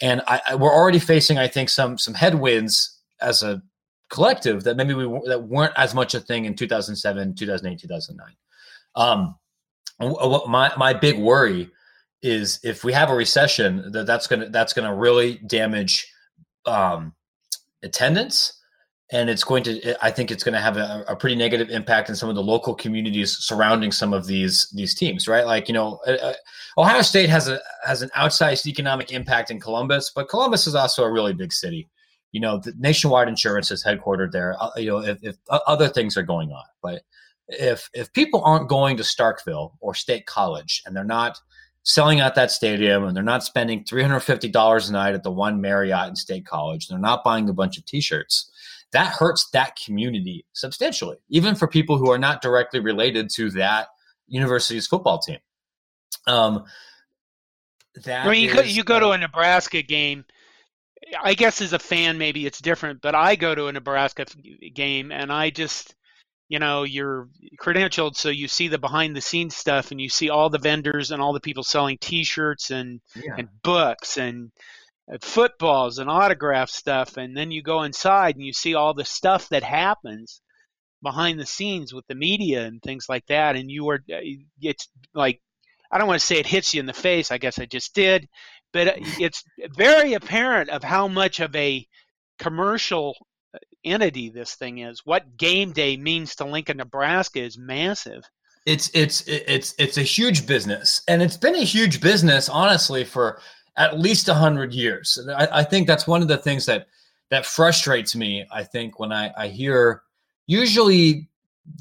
and 0.01 0.23
I, 0.27 0.40
I, 0.49 0.55
we're 0.57 0.73
already 0.73 0.99
facing, 0.99 1.38
I 1.38 1.49
think, 1.49 1.69
some 1.69 1.99
some 1.99 2.14
headwinds 2.14 3.01
as 3.21 3.42
a 3.42 3.62
collective 4.09 4.64
that 4.64 4.77
maybe 4.77 4.95
we 4.95 5.05
that 5.27 5.45
weren't 5.45 5.73
as 5.77 5.95
much 5.95 6.14
a 6.14 6.21
thing 6.21 6.45
in 6.45 6.55
2007, 6.55 7.35
2008, 7.35 7.81
2009. 7.81 8.37
Um, 8.95 9.37
my 10.00 10.72
my 10.76 10.92
big 10.92 11.18
worry 11.18 11.70
is 12.22 12.59
if 12.62 12.85
we 12.85 12.92
have 12.92 13.11
a 13.11 13.14
recession 13.14 13.90
that 13.92 14.06
that's 14.06 14.26
gonna 14.26 14.48
that's 14.50 14.72
gonna 14.72 14.94
really 14.94 15.38
damage 15.46 16.06
um, 16.66 17.14
attendance. 17.82 18.52
And 19.12 19.30
it's 19.30 19.44
going 19.44 19.62
to 19.62 20.04
i 20.04 20.11
think 20.11 20.32
it's 20.32 20.42
going 20.42 20.54
to 20.54 20.61
have 20.61 20.76
a, 20.76 21.04
a, 21.06 21.14
pretty 21.14 21.37
negative 21.37 21.70
impact 21.70 22.09
in 22.09 22.16
some 22.16 22.28
of 22.28 22.35
the 22.35 22.42
local 22.42 22.74
communities 22.74 23.37
surrounding 23.37 23.92
some 23.92 24.12
of 24.12 24.26
these 24.26 24.68
these 24.74 24.96
teams 24.96 25.28
right? 25.28 25.46
Like 25.46 25.68
you 25.68 25.74
know 25.74 26.00
uh, 26.09 26.18
uh, 26.20 26.35
ohio 26.76 27.02
state 27.02 27.30
has 27.30 27.46
a 27.46 27.61
has 27.87 28.02
an 28.02 28.11
outsized 28.16 28.66
economic 28.66 29.12
impact 29.12 29.52
in 29.52 29.61
columbus 29.61 30.11
but 30.12 30.28
columbus 30.28 30.66
is 30.66 30.74
also 30.74 31.04
a 31.04 31.12
really 31.12 31.32
big 31.32 31.52
city. 31.52 31.88
You 32.32 32.40
know 32.40 32.61
nationwide 32.80 33.28
insurance 33.28 33.70
is 33.70 33.85
headquartered 33.85 34.32
there. 34.32 34.56
Uh, 34.61 34.70
you 34.76 34.88
know 34.88 34.98
if, 34.98 35.22
if 35.22 35.37
other 35.48 35.87
things 35.88 36.16
are 36.16 36.24
going 36.24 36.50
on 36.50 36.64
but 36.82 37.02
if 37.48 37.88
if 37.94 38.12
people 38.12 38.42
aren't 38.44 38.68
going 38.68 38.96
to 38.96 39.02
starkville 39.02 39.72
or 39.80 39.94
state 39.94 40.26
college 40.26 40.82
and 40.85 40.96
they're 40.96 41.04
not 41.04 41.38
selling 41.82 42.20
out 42.20 42.35
that 42.35 42.50
stadium 42.50 43.04
and 43.04 43.16
they're 43.16 43.22
not 43.22 43.44
spending 43.44 43.85
$350 43.85 44.88
a 44.88 44.92
night 44.92 45.14
at 45.14 45.22
the 45.22 45.30
one 45.30 45.61
marriott 45.61 46.09
in 46.09 46.16
state 46.16 46.44
college 46.44 46.88
they're 46.88 46.98
not 46.98 47.22
buying 47.22 47.48
a 47.48 47.52
bunch 47.52 47.78
of 47.78 47.85
t-shirts 47.85 48.50
that 48.92 49.09
hurts 49.09 49.50
that 49.50 49.76
community 49.85 50.44
substantially, 50.52 51.18
even 51.28 51.54
for 51.54 51.66
people 51.66 51.98
who 51.98 52.11
are 52.11 52.18
not 52.18 52.42
directly 52.42 52.80
related 52.80 53.30
to 53.35 53.50
that 53.50 53.88
university's 54.28 54.87
football 54.87 55.18
team. 55.18 55.38
Um, 56.26 56.64
that 58.04 58.26
I 58.26 58.30
mean, 58.30 58.42
you, 58.42 58.50
is, 58.50 58.54
go, 58.54 58.62
you 58.62 58.85
go 58.85 59.00
to 59.00 59.11
a 59.11 59.18
Nebraska 59.18 59.82
game. 59.82 60.24
I 61.22 61.35
guess 61.35 61.61
as 61.61 61.72
a 61.72 61.78
fan, 61.78 62.18
maybe 62.18 62.46
it's 62.46 62.61
different, 62.61 63.00
but 63.00 63.14
I 63.14 63.37
go 63.37 63.54
to 63.54 63.66
a 63.66 63.72
Nebraska 63.72 64.26
game 64.74 65.12
and 65.12 65.32
I 65.32 65.50
just, 65.50 65.94
you 66.48 66.59
know, 66.59 66.85
you're 66.85 67.28
credentialed, 67.61 68.16
so 68.16 68.28
you 68.28 68.48
see 68.48 68.68
the 68.68 68.78
behind 68.78 69.16
the 69.16 69.20
scenes 69.20 69.56
stuff 69.56 69.90
and 69.90 70.00
you 70.00 70.09
see 70.09 70.30
all 70.30 70.48
the 70.48 70.59
vendors 70.59 71.11
and 71.11 71.20
all 71.20 71.32
the 71.32 71.40
people 71.40 71.64
selling 71.64 71.98
T-shirts 72.00 72.70
and 72.70 73.00
yeah. 73.16 73.35
and 73.38 73.48
books 73.62 74.16
and 74.16 74.52
footballs 75.20 75.98
and 75.98 76.11
autograph 76.11 76.70
stuff, 76.70 77.16
and 77.16 77.37
then 77.37 77.50
you 77.50 77.62
go 77.62 77.82
inside 77.82 78.37
and 78.37 78.44
you 78.44 78.52
see 78.52 78.74
all 78.74 78.94
the 78.94 79.04
stuff 79.04 79.48
that 79.50 79.62
happens 79.62 80.40
behind 81.02 81.38
the 81.38 81.46
scenes 81.46 81.92
with 81.94 82.06
the 82.09 82.14
media 82.14 82.64
and 82.64 82.82
things 82.82 83.06
like 83.09 83.26
that, 83.26 83.56
and 83.56 83.70
you 83.70 83.88
are 83.90 84.02
uh, 84.12 84.20
it's 84.61 84.88
like 85.14 85.40
I 85.90 85.98
don't 85.98 86.09
want 86.09 86.20
to 86.20 86.26
say 86.26 86.38
it 86.38 86.46
hits 86.46 86.74
you 86.74 86.80
in 86.80 86.87
the 86.87 86.92
face. 86.92 87.30
I 87.30 87.38
guess 87.38 87.59
I 87.59 87.66
just 87.66 87.94
did, 87.94 88.28
but 88.72 88.88
uh, 88.88 88.92
it's 89.20 89.42
very 89.76 90.14
apparent 90.14 90.70
of 90.70 90.82
how 90.82 91.09
much 91.09 91.40
of 91.40 91.54
a 91.54 91.87
commercial 92.38 93.14
entity 93.87 94.29
this 94.29 94.55
thing 94.55 94.79
is. 94.79 95.03
What 95.05 95.37
game 95.37 95.72
day 95.72 95.96
means 95.96 96.35
to 96.37 96.44
Lincoln, 96.44 96.79
Nebraska 96.79 97.40
is 97.40 97.57
massive. 97.57 98.25
It's 98.66 98.90
it's 98.94 99.22
it's 99.27 99.75
it's 99.79 99.96
a 99.96 100.03
huge 100.03 100.46
business, 100.46 101.03
and 101.07 101.22
it's 101.22 101.37
been 101.37 101.55
a 101.55 101.64
huge 101.64 102.01
business 102.01 102.49
honestly 102.49 103.05
for 103.05 103.40
at 103.77 103.99
least 103.99 104.27
100 104.27 104.72
years. 104.72 105.18
I, 105.37 105.49
I, 105.53 105.62
think 105.62 105.87
that's 105.87 106.07
one 106.07 106.22
of 106.22 106.29
the 106.29 106.38
things 106.38 106.66
that 106.66 106.87
that 107.31 107.46
frustrates 107.46 108.16
me. 108.16 108.46
I 108.51 108.64
think 108.64 108.99
when 108.99 109.12
I, 109.12 109.33
I 109.37 109.49
hear 109.49 110.03
usually 110.46 111.29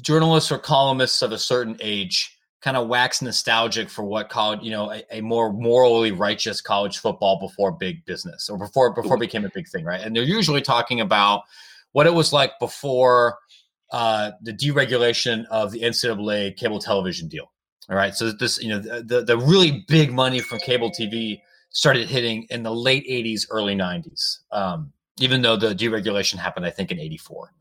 journalists 0.00 0.52
or 0.52 0.58
columnists 0.58 1.22
of 1.22 1.32
a 1.32 1.38
certain 1.38 1.76
age 1.80 2.36
kind 2.60 2.76
of 2.76 2.88
wax 2.88 3.22
nostalgic 3.22 3.88
for 3.88 4.04
what 4.04 4.28
college, 4.28 4.60
you 4.62 4.70
know, 4.70 4.92
a, 4.92 5.02
a, 5.12 5.20
more 5.20 5.52
morally 5.52 6.10
righteous 6.10 6.60
college 6.60 6.98
football 6.98 7.38
before 7.38 7.70
big 7.70 8.04
business 8.06 8.48
or 8.48 8.58
before 8.58 8.92
before 8.92 9.16
it 9.16 9.20
became 9.20 9.44
a 9.44 9.50
big 9.54 9.68
thing, 9.68 9.84
right? 9.84 10.00
And 10.00 10.14
they're 10.16 10.24
usually 10.24 10.62
talking 10.62 11.00
about 11.00 11.42
what 11.96 12.06
it 12.06 12.12
was 12.12 12.30
like 12.30 12.52
before 12.58 13.38
uh, 13.90 14.32
the 14.42 14.52
deregulation 14.52 15.46
of 15.46 15.72
the 15.72 15.80
NCAA 15.80 16.54
cable 16.54 16.78
television 16.78 17.26
deal. 17.26 17.50
All 17.88 17.96
right, 17.96 18.14
so 18.14 18.32
this, 18.32 18.62
you 18.62 18.68
know, 18.68 18.78
the 18.78 19.24
the 19.24 19.38
really 19.38 19.82
big 19.88 20.12
money 20.12 20.40
from 20.40 20.58
cable 20.58 20.90
TV 20.90 21.40
started 21.70 22.06
hitting 22.06 22.46
in 22.50 22.62
the 22.62 22.70
late 22.70 23.06
80s, 23.08 23.46
early 23.48 23.74
90s, 23.74 24.40
um, 24.52 24.92
even 25.20 25.40
though 25.40 25.56
the 25.56 25.74
deregulation 25.74 26.34
happened, 26.34 26.66
I 26.66 26.70
think, 26.70 26.90
in 26.90 27.00
84. 27.00 27.54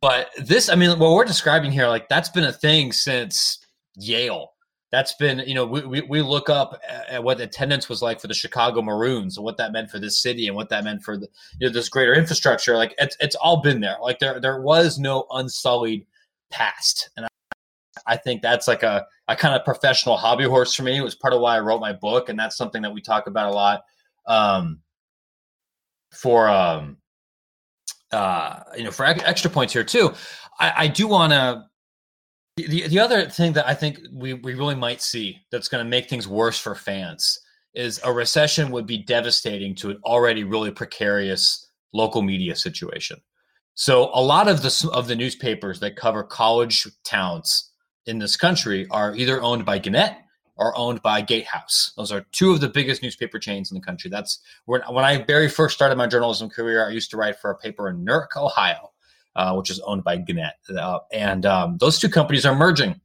But 0.00 0.30
this, 0.36 0.68
I 0.68 0.74
mean, 0.74 0.98
what 0.98 1.12
we're 1.12 1.24
describing 1.24 1.70
here, 1.70 1.86
like 1.86 2.08
that's 2.08 2.28
been 2.28 2.42
a 2.42 2.52
thing 2.52 2.90
since 2.90 3.64
Yale. 3.94 4.50
That's 4.96 5.12
been, 5.12 5.40
you 5.40 5.52
know, 5.52 5.66
we, 5.66 5.84
we, 5.84 6.00
we 6.00 6.22
look 6.22 6.48
up 6.48 6.80
at 6.88 7.22
what 7.22 7.38
attendance 7.38 7.86
was 7.86 8.00
like 8.00 8.18
for 8.18 8.28
the 8.28 8.32
Chicago 8.32 8.80
Maroons 8.80 9.36
and 9.36 9.44
what 9.44 9.58
that 9.58 9.70
meant 9.70 9.90
for 9.90 9.98
this 9.98 10.22
city 10.22 10.46
and 10.46 10.56
what 10.56 10.70
that 10.70 10.84
meant 10.84 11.02
for 11.02 11.18
the, 11.18 11.28
you 11.60 11.66
know, 11.66 11.72
this 11.74 11.90
greater 11.90 12.14
infrastructure. 12.14 12.78
Like 12.78 12.94
it's, 12.96 13.14
it's 13.20 13.36
all 13.36 13.60
been 13.60 13.82
there. 13.82 13.98
Like 14.00 14.20
there, 14.20 14.40
there 14.40 14.62
was 14.62 14.98
no 14.98 15.26
unsullied 15.32 16.06
past. 16.50 17.10
And 17.14 17.26
I 18.06 18.16
think 18.16 18.40
that's 18.40 18.66
like 18.66 18.84
a, 18.84 19.06
a 19.28 19.36
kind 19.36 19.54
of 19.54 19.66
professional 19.66 20.16
hobby 20.16 20.44
horse 20.44 20.72
for 20.72 20.82
me. 20.82 20.96
It 20.96 21.02
was 21.02 21.14
part 21.14 21.34
of 21.34 21.42
why 21.42 21.56
I 21.56 21.60
wrote 21.60 21.80
my 21.80 21.92
book, 21.92 22.30
and 22.30 22.38
that's 22.38 22.56
something 22.56 22.80
that 22.80 22.94
we 22.94 23.02
talk 23.02 23.26
about 23.26 23.50
a 23.50 23.54
lot. 23.54 23.82
Um, 24.26 24.80
for 26.10 26.48
um, 26.48 26.96
uh, 28.12 28.60
you 28.78 28.84
know, 28.84 28.90
for 28.90 29.04
extra 29.04 29.50
points 29.50 29.74
here 29.74 29.84
too, 29.84 30.14
I, 30.58 30.72
I 30.76 30.88
do 30.88 31.06
want 31.06 31.34
to. 31.34 31.66
The, 32.56 32.88
the 32.88 33.00
other 33.00 33.28
thing 33.28 33.52
that 33.52 33.68
I 33.68 33.74
think 33.74 34.00
we, 34.10 34.32
we 34.32 34.54
really 34.54 34.74
might 34.74 35.02
see 35.02 35.40
that's 35.50 35.68
going 35.68 35.84
to 35.84 35.88
make 35.88 36.08
things 36.08 36.26
worse 36.26 36.58
for 36.58 36.74
fans 36.74 37.38
is 37.74 38.00
a 38.02 38.12
recession 38.12 38.70
would 38.70 38.86
be 38.86 38.96
devastating 38.96 39.74
to 39.76 39.90
an 39.90 39.98
already 40.04 40.42
really 40.42 40.70
precarious 40.70 41.68
local 41.92 42.22
media 42.22 42.56
situation. 42.56 43.20
So 43.74 44.10
a 44.14 44.22
lot 44.22 44.48
of 44.48 44.62
the 44.62 44.90
of 44.92 45.06
the 45.06 45.16
newspapers 45.16 45.80
that 45.80 45.96
cover 45.96 46.22
college 46.22 46.88
towns 47.04 47.70
in 48.06 48.18
this 48.18 48.36
country 48.36 48.86
are 48.90 49.14
either 49.14 49.42
owned 49.42 49.66
by 49.66 49.78
Gannett 49.78 50.16
or 50.56 50.76
owned 50.78 51.02
by 51.02 51.20
Gatehouse. 51.20 51.92
Those 51.98 52.10
are 52.10 52.24
two 52.32 52.52
of 52.52 52.60
the 52.62 52.70
biggest 52.70 53.02
newspaper 53.02 53.38
chains 53.38 53.70
in 53.70 53.74
the 53.74 53.84
country. 53.84 54.08
That's 54.08 54.40
when, 54.64 54.80
when 54.88 55.04
I 55.04 55.18
very 55.18 55.50
first 55.50 55.74
started 55.74 55.98
my 55.98 56.06
journalism 56.06 56.48
career, 56.48 56.86
I 56.86 56.90
used 56.90 57.10
to 57.10 57.18
write 57.18 57.38
for 57.38 57.50
a 57.50 57.58
paper 57.58 57.90
in 57.90 58.02
Newark, 58.02 58.34
Ohio, 58.34 58.92
uh, 59.36 59.54
which 59.54 59.70
is 59.70 59.78
owned 59.80 60.02
by 60.02 60.16
Gannett. 60.16 60.54
Uh, 60.76 60.98
and 61.12 61.46
um, 61.46 61.76
those 61.78 61.98
two 61.98 62.08
companies 62.08 62.44
are 62.44 62.54
merging. 62.54 63.00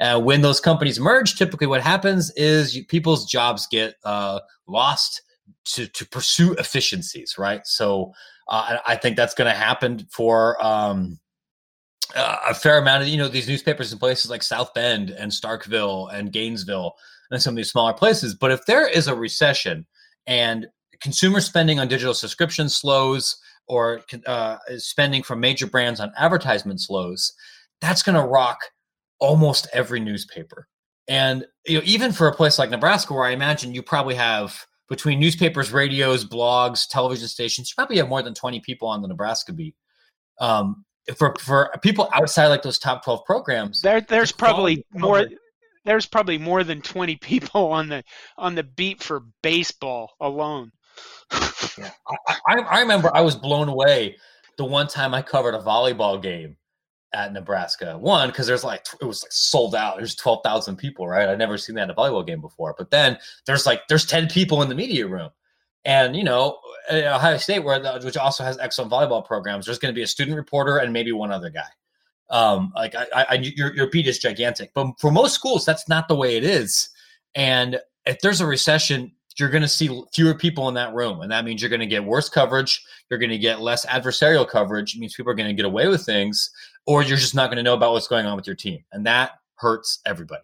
Uh, 0.00 0.20
when 0.20 0.42
those 0.42 0.60
companies 0.60 1.00
merge, 1.00 1.36
typically 1.36 1.66
what 1.66 1.80
happens 1.80 2.30
is 2.36 2.76
you, 2.76 2.84
people's 2.84 3.26
jobs 3.26 3.66
get 3.66 3.94
uh, 4.04 4.40
lost 4.66 5.22
to, 5.64 5.86
to 5.88 6.06
pursue 6.06 6.52
efficiencies, 6.54 7.36
right? 7.38 7.66
So 7.66 8.12
uh, 8.48 8.78
I 8.86 8.96
think 8.96 9.16
that's 9.16 9.34
going 9.34 9.50
to 9.50 9.56
happen 9.56 10.06
for 10.10 10.62
um, 10.64 11.18
uh, 12.14 12.36
a 12.48 12.54
fair 12.54 12.78
amount 12.78 13.02
of 13.02 13.08
you 13.08 13.18
know 13.18 13.28
these 13.28 13.48
newspapers 13.48 13.92
in 13.92 13.98
places 13.98 14.30
like 14.30 14.42
South 14.42 14.72
Bend 14.72 15.10
and 15.10 15.32
Starkville 15.32 16.12
and 16.12 16.32
Gainesville 16.32 16.94
and 17.30 17.42
some 17.42 17.52
of 17.52 17.56
these 17.56 17.70
smaller 17.70 17.92
places. 17.92 18.34
But 18.34 18.52
if 18.52 18.64
there 18.66 18.86
is 18.86 19.08
a 19.08 19.14
recession 19.14 19.86
and 20.26 20.68
consumer 21.00 21.40
spending 21.40 21.78
on 21.78 21.88
digital 21.88 22.14
subscriptions 22.14 22.76
slows 22.76 23.36
or 23.68 24.02
uh, 24.26 24.58
spending 24.76 25.22
from 25.22 25.40
major 25.40 25.66
brands 25.66 26.00
on 26.00 26.12
advertisement 26.16 26.80
slows, 26.80 27.32
that's 27.80 28.02
going 28.02 28.16
to 28.16 28.26
rock 28.26 28.58
almost 29.20 29.68
every 29.72 30.00
newspaper. 30.00 30.66
And 31.08 31.46
you 31.66 31.78
know, 31.78 31.84
even 31.84 32.12
for 32.12 32.28
a 32.28 32.34
place 32.34 32.58
like 32.58 32.70
Nebraska, 32.70 33.14
where 33.14 33.24
I 33.24 33.30
imagine 33.30 33.74
you 33.74 33.82
probably 33.82 34.14
have 34.14 34.66
between 34.88 35.20
newspapers, 35.20 35.72
radios, 35.72 36.24
blogs, 36.24 36.88
television 36.88 37.28
stations, 37.28 37.70
you 37.70 37.74
probably 37.76 37.98
have 37.98 38.08
more 38.08 38.22
than 38.22 38.34
20 38.34 38.60
people 38.60 38.88
on 38.88 39.02
the 39.02 39.08
Nebraska 39.08 39.52
beat. 39.52 39.74
Um, 40.40 40.84
for 41.16 41.34
for 41.38 41.70
people 41.82 42.08
outside 42.12 42.48
like 42.48 42.62
those 42.62 42.78
top 42.78 43.04
12 43.04 43.24
programs 43.24 43.80
there 43.80 44.00
there's 44.00 44.32
probably 44.32 44.84
more 44.92 45.26
there's 45.84 46.06
probably 46.06 46.38
more 46.38 46.64
than 46.64 46.82
20 46.82 47.16
people 47.22 47.72
on 47.72 47.88
the 47.88 48.02
on 48.36 48.54
the 48.54 48.62
beat 48.62 49.02
for 49.02 49.24
baseball 49.42 50.12
alone 50.20 50.70
yeah. 51.32 51.90
I, 52.46 52.58
I 52.58 52.80
remember 52.80 53.10
I 53.14 53.20
was 53.20 53.36
blown 53.36 53.68
away 53.68 54.16
the 54.56 54.64
one 54.64 54.88
time 54.88 55.14
I 55.14 55.22
covered 55.22 55.54
a 55.54 55.60
volleyball 55.60 56.20
game 56.20 56.56
at 57.12 57.32
Nebraska. 57.32 57.96
One, 57.98 58.28
because 58.28 58.46
there's 58.46 58.64
like 58.64 58.86
it 59.00 59.04
was 59.04 59.22
like 59.22 59.32
sold 59.32 59.74
out. 59.74 59.96
There's 59.96 60.14
twelve 60.14 60.40
thousand 60.44 60.76
people, 60.76 61.08
right? 61.08 61.28
I'd 61.28 61.38
never 61.38 61.58
seen 61.58 61.76
that 61.76 61.84
in 61.84 61.90
a 61.90 61.94
volleyball 61.94 62.26
game 62.26 62.40
before. 62.40 62.74
But 62.76 62.90
then 62.90 63.18
there's 63.46 63.66
like 63.66 63.88
there's 63.88 64.06
ten 64.06 64.28
people 64.28 64.62
in 64.62 64.68
the 64.68 64.74
media 64.74 65.06
room, 65.06 65.30
and 65.84 66.16
you 66.16 66.24
know 66.24 66.58
Ohio 66.90 67.36
State, 67.36 67.60
where 67.60 67.80
which 68.02 68.16
also 68.16 68.44
has 68.44 68.58
excellent 68.58 68.92
volleyball 68.92 69.24
programs, 69.24 69.66
there's 69.66 69.78
going 69.78 69.92
to 69.92 69.96
be 69.96 70.02
a 70.02 70.06
student 70.06 70.36
reporter 70.36 70.78
and 70.78 70.92
maybe 70.92 71.12
one 71.12 71.32
other 71.32 71.50
guy. 71.50 71.68
Um, 72.30 72.72
like 72.74 72.94
I, 72.94 73.06
I, 73.30 73.34
your 73.34 73.74
your 73.74 73.88
beat 73.88 74.06
is 74.06 74.18
gigantic, 74.18 74.72
but 74.74 74.92
for 75.00 75.10
most 75.10 75.34
schools, 75.34 75.64
that's 75.64 75.88
not 75.88 76.08
the 76.08 76.14
way 76.14 76.36
it 76.36 76.44
is. 76.44 76.90
And 77.34 77.80
if 78.04 78.20
there's 78.20 78.40
a 78.40 78.46
recession, 78.46 79.12
you're 79.38 79.48
going 79.48 79.62
to 79.62 79.68
see 79.68 80.02
fewer 80.12 80.34
people 80.34 80.68
in 80.68 80.74
that 80.74 80.94
room. 80.94 81.20
And 81.20 81.30
that 81.30 81.44
means 81.44 81.62
you're 81.62 81.68
going 81.68 81.80
to 81.80 81.86
get 81.86 82.04
worse 82.04 82.28
coverage. 82.28 82.84
You're 83.08 83.20
going 83.20 83.30
to 83.30 83.38
get 83.38 83.60
less 83.60 83.86
adversarial 83.86 84.48
coverage. 84.48 84.94
It 84.94 84.98
means 84.98 85.14
people 85.14 85.30
are 85.30 85.36
going 85.36 85.48
to 85.48 85.54
get 85.54 85.64
away 85.64 85.88
with 85.88 86.04
things, 86.04 86.50
or 86.86 87.02
you're 87.02 87.16
just 87.16 87.34
not 87.34 87.46
going 87.46 87.58
to 87.58 87.62
know 87.62 87.74
about 87.74 87.92
what's 87.92 88.08
going 88.08 88.26
on 88.26 88.36
with 88.36 88.46
your 88.46 88.56
team. 88.56 88.80
And 88.92 89.06
that 89.06 89.32
hurts 89.56 90.00
everybody. 90.04 90.42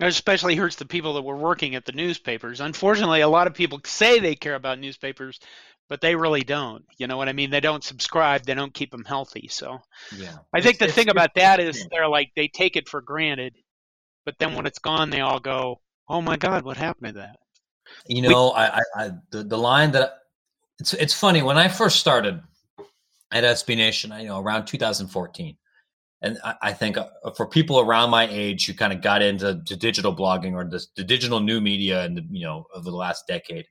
It 0.00 0.06
especially 0.06 0.54
hurts 0.54 0.76
the 0.76 0.86
people 0.86 1.14
that 1.14 1.22
were 1.22 1.36
working 1.36 1.74
at 1.74 1.84
the 1.84 1.92
newspapers. 1.92 2.60
Unfortunately, 2.60 3.20
a 3.20 3.28
lot 3.28 3.48
of 3.48 3.54
people 3.54 3.80
say 3.84 4.20
they 4.20 4.36
care 4.36 4.54
about 4.54 4.78
newspapers, 4.78 5.40
but 5.88 6.00
they 6.00 6.14
really 6.14 6.42
don't. 6.42 6.84
You 6.98 7.08
know 7.08 7.16
what 7.16 7.28
I 7.28 7.32
mean? 7.32 7.50
They 7.50 7.58
don't 7.58 7.82
subscribe. 7.82 8.44
They 8.44 8.54
don't 8.54 8.72
keep 8.72 8.92
them 8.92 9.04
healthy. 9.04 9.48
So, 9.50 9.80
yeah, 10.16 10.36
I 10.54 10.60
think 10.60 10.78
the 10.78 10.86
thing 10.86 11.08
about 11.08 11.34
that 11.34 11.58
is 11.58 11.88
they're 11.90 12.08
like 12.08 12.30
they 12.36 12.46
take 12.46 12.76
it 12.76 12.88
for 12.88 13.00
granted, 13.00 13.56
but 14.24 14.36
then 14.38 14.54
when 14.54 14.66
it's 14.66 14.78
gone, 14.78 15.10
they 15.10 15.20
all 15.20 15.40
go, 15.40 15.80
"Oh 16.08 16.22
my 16.22 16.36
God, 16.36 16.64
what 16.64 16.76
happened 16.76 17.14
to 17.14 17.20
that?" 17.20 17.36
You 18.06 18.22
know, 18.22 18.52
we, 18.54 18.60
I, 18.60 18.82
I, 18.96 19.10
the, 19.30 19.42
the 19.44 19.58
line 19.58 19.90
that 19.92 20.18
it's 20.78 20.94
it's 20.94 21.14
funny 21.14 21.42
when 21.42 21.58
I 21.58 21.68
first 21.68 21.98
started 21.98 22.40
at 23.30 23.44
SB 23.44 23.76
Nation, 23.76 24.12
you 24.18 24.28
know, 24.28 24.40
around 24.40 24.66
2014, 24.66 25.56
and 26.22 26.38
I, 26.44 26.54
I 26.62 26.72
think 26.72 26.96
uh, 26.96 27.06
for 27.36 27.46
people 27.46 27.80
around 27.80 28.10
my 28.10 28.26
age 28.30 28.66
who 28.66 28.74
kind 28.74 28.92
of 28.92 29.02
got 29.02 29.22
into 29.22 29.54
digital 29.54 30.14
blogging 30.14 30.54
or 30.54 30.64
the, 30.64 30.84
the 30.96 31.04
digital 31.04 31.40
new 31.40 31.60
media 31.60 32.04
and 32.04 32.26
you 32.30 32.44
know 32.44 32.66
over 32.74 32.90
the 32.90 32.96
last 32.96 33.26
decade, 33.26 33.66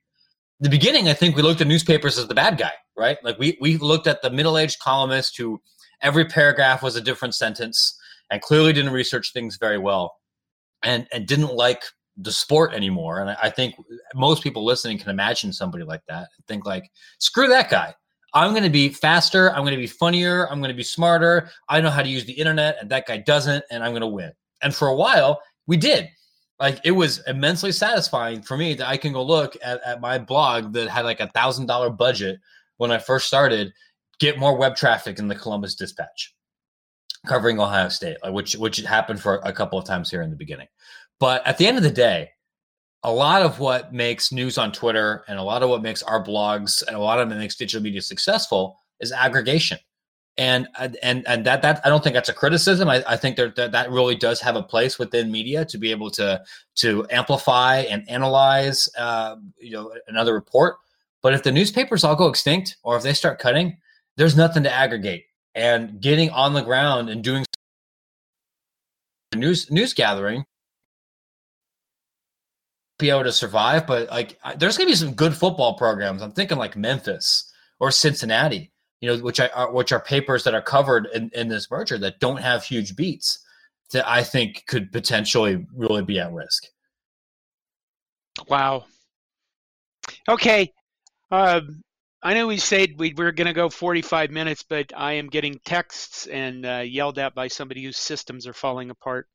the 0.60 0.68
beginning, 0.68 1.08
I 1.08 1.14
think 1.14 1.36
we 1.36 1.42
looked 1.42 1.60
at 1.60 1.66
newspapers 1.66 2.18
as 2.18 2.26
the 2.26 2.34
bad 2.34 2.58
guy, 2.58 2.72
right? 2.96 3.18
Like 3.22 3.38
we 3.38 3.56
we 3.60 3.76
looked 3.76 4.06
at 4.06 4.22
the 4.22 4.30
middle 4.30 4.58
aged 4.58 4.80
columnist 4.80 5.36
who 5.36 5.60
every 6.02 6.24
paragraph 6.24 6.82
was 6.82 6.96
a 6.96 7.00
different 7.00 7.34
sentence 7.34 7.98
and 8.30 8.42
clearly 8.42 8.72
didn't 8.72 8.92
research 8.92 9.32
things 9.32 9.56
very 9.56 9.78
well 9.78 10.16
and 10.82 11.06
and 11.12 11.26
didn't 11.26 11.54
like 11.54 11.82
the 12.18 12.32
sport 12.32 12.74
anymore. 12.74 13.20
And 13.20 13.30
I 13.42 13.48
think 13.48 13.76
most 14.14 14.42
people 14.42 14.64
listening 14.64 14.98
can 14.98 15.10
imagine 15.10 15.52
somebody 15.52 15.84
like 15.84 16.02
that 16.08 16.28
and 16.36 16.46
think 16.46 16.66
like, 16.66 16.90
screw 17.18 17.48
that 17.48 17.70
guy. 17.70 17.94
I'm 18.34 18.50
going 18.50 18.64
to 18.64 18.70
be 18.70 18.90
faster. 18.90 19.50
I'm 19.50 19.62
going 19.62 19.72
to 19.72 19.78
be 19.78 19.86
funnier. 19.86 20.50
I'm 20.50 20.60
going 20.60 20.70
to 20.70 20.76
be 20.76 20.82
smarter. 20.82 21.48
I 21.68 21.80
know 21.80 21.90
how 21.90 22.02
to 22.02 22.08
use 22.08 22.26
the 22.26 22.32
internet, 22.32 22.76
and 22.80 22.90
that 22.90 23.06
guy 23.06 23.16
doesn't, 23.16 23.64
and 23.70 23.82
I'm 23.82 23.92
going 23.92 24.02
to 24.02 24.06
win. 24.06 24.32
And 24.62 24.74
for 24.74 24.88
a 24.88 24.94
while, 24.94 25.40
we 25.66 25.76
did. 25.76 26.08
Like 26.60 26.80
it 26.84 26.90
was 26.90 27.22
immensely 27.26 27.72
satisfying 27.72 28.42
for 28.42 28.56
me 28.56 28.74
that 28.74 28.88
I 28.88 28.96
can 28.96 29.12
go 29.12 29.22
look 29.22 29.56
at, 29.62 29.80
at 29.86 30.00
my 30.00 30.18
blog 30.18 30.72
that 30.72 30.88
had 30.88 31.04
like 31.04 31.20
a 31.20 31.28
thousand 31.28 31.66
dollar 31.66 31.88
budget 31.88 32.40
when 32.78 32.90
I 32.90 32.98
first 32.98 33.28
started, 33.28 33.72
get 34.18 34.38
more 34.38 34.56
web 34.56 34.74
traffic 34.74 35.18
in 35.18 35.28
the 35.28 35.36
Columbus 35.36 35.76
Dispatch, 35.76 36.34
covering 37.26 37.60
Ohio 37.60 37.88
State, 37.88 38.16
which 38.24 38.54
which 38.56 38.78
happened 38.78 39.20
for 39.20 39.36
a 39.44 39.52
couple 39.52 39.78
of 39.78 39.84
times 39.84 40.10
here 40.10 40.22
in 40.22 40.30
the 40.30 40.36
beginning. 40.36 40.66
But 41.20 41.46
at 41.46 41.58
the 41.58 41.66
end 41.66 41.76
of 41.76 41.82
the 41.82 41.90
day, 41.90 42.30
a 43.02 43.12
lot 43.12 43.42
of 43.42 43.60
what 43.60 43.92
makes 43.92 44.32
news 44.32 44.58
on 44.58 44.72
Twitter 44.72 45.24
and 45.28 45.38
a 45.38 45.42
lot 45.42 45.62
of 45.62 45.70
what 45.70 45.82
makes 45.82 46.02
our 46.02 46.22
blogs 46.22 46.82
and 46.86 46.96
a 46.96 47.00
lot 47.00 47.20
of 47.20 47.28
what 47.28 47.38
makes 47.38 47.56
digital 47.56 47.82
media 47.82 48.02
successful 48.02 48.78
is 49.00 49.12
aggregation. 49.12 49.78
And 50.36 50.68
and 50.76 51.26
and 51.26 51.44
that 51.46 51.62
that 51.62 51.80
I 51.84 51.88
don't 51.88 52.02
think 52.02 52.14
that's 52.14 52.28
a 52.28 52.32
criticism. 52.34 52.88
I, 52.88 53.02
I 53.08 53.16
think 53.16 53.36
that, 53.36 53.56
that 53.56 53.72
that 53.72 53.90
really 53.90 54.14
does 54.14 54.40
have 54.40 54.54
a 54.54 54.62
place 54.62 54.96
within 54.96 55.32
media 55.32 55.64
to 55.64 55.78
be 55.78 55.90
able 55.90 56.10
to 56.12 56.40
to 56.76 57.06
amplify 57.10 57.78
and 57.78 58.08
analyze, 58.08 58.88
uh, 58.96 59.34
you 59.58 59.72
know, 59.72 59.92
another 60.06 60.34
report. 60.34 60.76
But 61.22 61.34
if 61.34 61.42
the 61.42 61.50
newspapers 61.50 62.04
all 62.04 62.14
go 62.14 62.28
extinct, 62.28 62.76
or 62.84 62.96
if 62.96 63.02
they 63.02 63.14
start 63.14 63.40
cutting, 63.40 63.78
there's 64.16 64.36
nothing 64.36 64.62
to 64.62 64.72
aggregate. 64.72 65.24
And 65.56 66.00
getting 66.00 66.30
on 66.30 66.52
the 66.52 66.62
ground 66.62 67.10
and 67.10 67.24
doing 67.24 67.44
news 69.34 69.68
news 69.72 69.92
gathering 69.92 70.44
be 72.98 73.10
able 73.10 73.24
to 73.24 73.32
survive. 73.32 73.86
But 73.86 74.10
like, 74.10 74.38
there's 74.56 74.76
going 74.76 74.88
to 74.88 74.92
be 74.92 74.96
some 74.96 75.14
good 75.14 75.34
football 75.34 75.74
programs. 75.74 76.22
I'm 76.22 76.32
thinking 76.32 76.58
like 76.58 76.76
Memphis 76.76 77.50
or 77.80 77.90
Cincinnati, 77.90 78.70
you 79.00 79.08
know, 79.08 79.22
which 79.22 79.40
are 79.40 79.72
which 79.72 79.92
are 79.92 80.00
papers 80.00 80.44
that 80.44 80.54
are 80.54 80.62
covered 80.62 81.08
in, 81.14 81.30
in 81.34 81.48
this 81.48 81.70
merger 81.70 81.98
that 81.98 82.20
don't 82.20 82.40
have 82.40 82.64
huge 82.64 82.96
beats 82.96 83.38
that 83.92 84.06
I 84.06 84.22
think 84.22 84.64
could 84.66 84.92
potentially 84.92 85.66
really 85.74 86.02
be 86.02 86.18
at 86.18 86.32
risk. 86.32 86.64
Wow. 88.48 88.84
Okay. 90.28 90.72
Um, 91.30 91.82
I 92.22 92.34
know 92.34 92.48
we 92.48 92.58
said 92.58 92.98
we 92.98 93.14
were 93.16 93.32
going 93.32 93.46
to 93.46 93.52
go 93.52 93.68
45 93.68 94.30
minutes, 94.30 94.64
but 94.68 94.92
I 94.96 95.14
am 95.14 95.28
getting 95.28 95.60
texts 95.64 96.26
and 96.26 96.66
uh, 96.66 96.82
yelled 96.84 97.18
at 97.18 97.34
by 97.34 97.48
somebody 97.48 97.84
whose 97.84 97.96
systems 97.96 98.46
are 98.46 98.52
falling 98.52 98.90
apart 98.90 99.28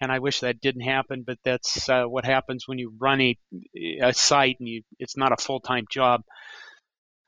and 0.00 0.12
I 0.12 0.18
wish 0.18 0.40
that 0.40 0.60
didn't 0.60 0.82
happen, 0.82 1.24
but 1.26 1.38
that's 1.44 1.88
uh, 1.88 2.04
what 2.04 2.24
happens 2.24 2.68
when 2.68 2.78
you 2.78 2.92
run 2.98 3.20
a, 3.20 3.36
a 4.02 4.12
site 4.12 4.56
and 4.60 4.68
you, 4.68 4.82
it's 4.98 5.16
not 5.16 5.32
a 5.32 5.36
full 5.36 5.60
time 5.60 5.84
job. 5.90 6.22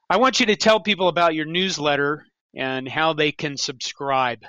I 0.09 0.17
want 0.17 0.41
you 0.41 0.47
to 0.47 0.57
tell 0.57 0.81
people 0.81 1.09
about 1.09 1.35
your 1.35 1.47
newsletter 1.47 2.27
and 2.55 2.89
how 2.89 3.13
they 3.13 3.33
can 3.33 3.57
subscribe. 3.57 4.41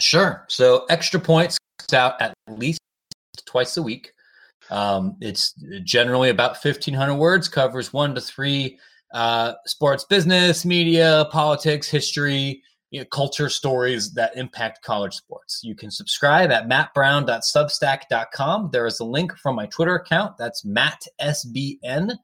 Sure. 0.00 0.44
So 0.48 0.86
Extra 0.88 1.20
Points 1.20 1.58
out 1.92 2.20
at 2.20 2.34
least 2.48 2.80
twice 3.46 3.76
a 3.76 3.82
week. 3.82 4.12
Um, 4.70 5.16
it's 5.20 5.54
generally 5.84 6.28
about 6.28 6.62
1,500 6.62 7.14
words, 7.14 7.48
covers 7.48 7.92
one 7.92 8.14
to 8.14 8.20
three 8.20 8.78
uh, 9.14 9.54
sports, 9.66 10.04
business, 10.04 10.64
media, 10.64 11.26
politics, 11.30 11.88
history, 11.88 12.62
you 12.90 13.00
know, 13.00 13.06
culture 13.06 13.48
stories 13.48 14.12
that 14.14 14.36
impact 14.36 14.82
college 14.82 15.14
sports. 15.14 15.60
You 15.62 15.74
can 15.74 15.90
subscribe 15.90 16.50
at 16.50 16.68
mattbrown.substack.com. 16.68 18.70
There 18.72 18.86
is 18.86 19.00
a 19.00 19.04
link 19.04 19.36
from 19.36 19.56
my 19.56 19.66
Twitter 19.66 19.96
account. 19.96 20.38
That's 20.38 20.64
mattsbn. 20.64 22.16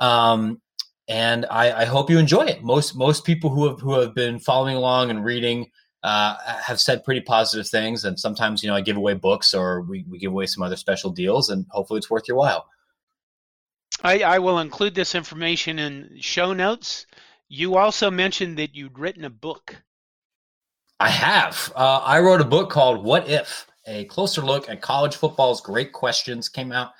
Um, 0.00 0.60
and 1.08 1.44
I, 1.50 1.82
I, 1.82 1.84
hope 1.84 2.08
you 2.08 2.18
enjoy 2.18 2.46
it. 2.46 2.62
Most 2.62 2.96
most 2.96 3.26
people 3.26 3.50
who 3.50 3.68
have 3.68 3.80
who 3.80 3.98
have 3.98 4.14
been 4.14 4.38
following 4.38 4.76
along 4.76 5.10
and 5.10 5.22
reading 5.22 5.66
uh, 6.02 6.36
have 6.64 6.80
said 6.80 7.04
pretty 7.04 7.20
positive 7.20 7.68
things. 7.68 8.04
And 8.04 8.18
sometimes, 8.18 8.62
you 8.62 8.70
know, 8.70 8.76
I 8.76 8.80
give 8.80 8.96
away 8.96 9.14
books 9.14 9.52
or 9.52 9.82
we, 9.82 10.06
we 10.08 10.18
give 10.18 10.32
away 10.32 10.46
some 10.46 10.62
other 10.62 10.76
special 10.76 11.10
deals, 11.10 11.50
and 11.50 11.66
hopefully, 11.70 11.98
it's 11.98 12.08
worth 12.08 12.28
your 12.28 12.36
while. 12.36 12.66
I, 14.02 14.20
I 14.20 14.38
will 14.38 14.60
include 14.60 14.94
this 14.94 15.14
information 15.14 15.78
in 15.78 16.16
show 16.20 16.54
notes. 16.54 17.06
You 17.48 17.76
also 17.76 18.10
mentioned 18.10 18.56
that 18.58 18.74
you'd 18.74 18.98
written 18.98 19.24
a 19.24 19.30
book. 19.30 19.82
I 21.00 21.08
have. 21.08 21.72
Uh, 21.74 22.02
I 22.04 22.20
wrote 22.20 22.42
a 22.42 22.44
book 22.44 22.70
called 22.70 23.02
What 23.02 23.28
If? 23.28 23.66
A 23.86 24.04
closer 24.04 24.42
look 24.42 24.68
at 24.68 24.82
college 24.82 25.16
football's 25.16 25.62
great 25.62 25.92
questions 25.92 26.48
came 26.48 26.70
out. 26.70 26.92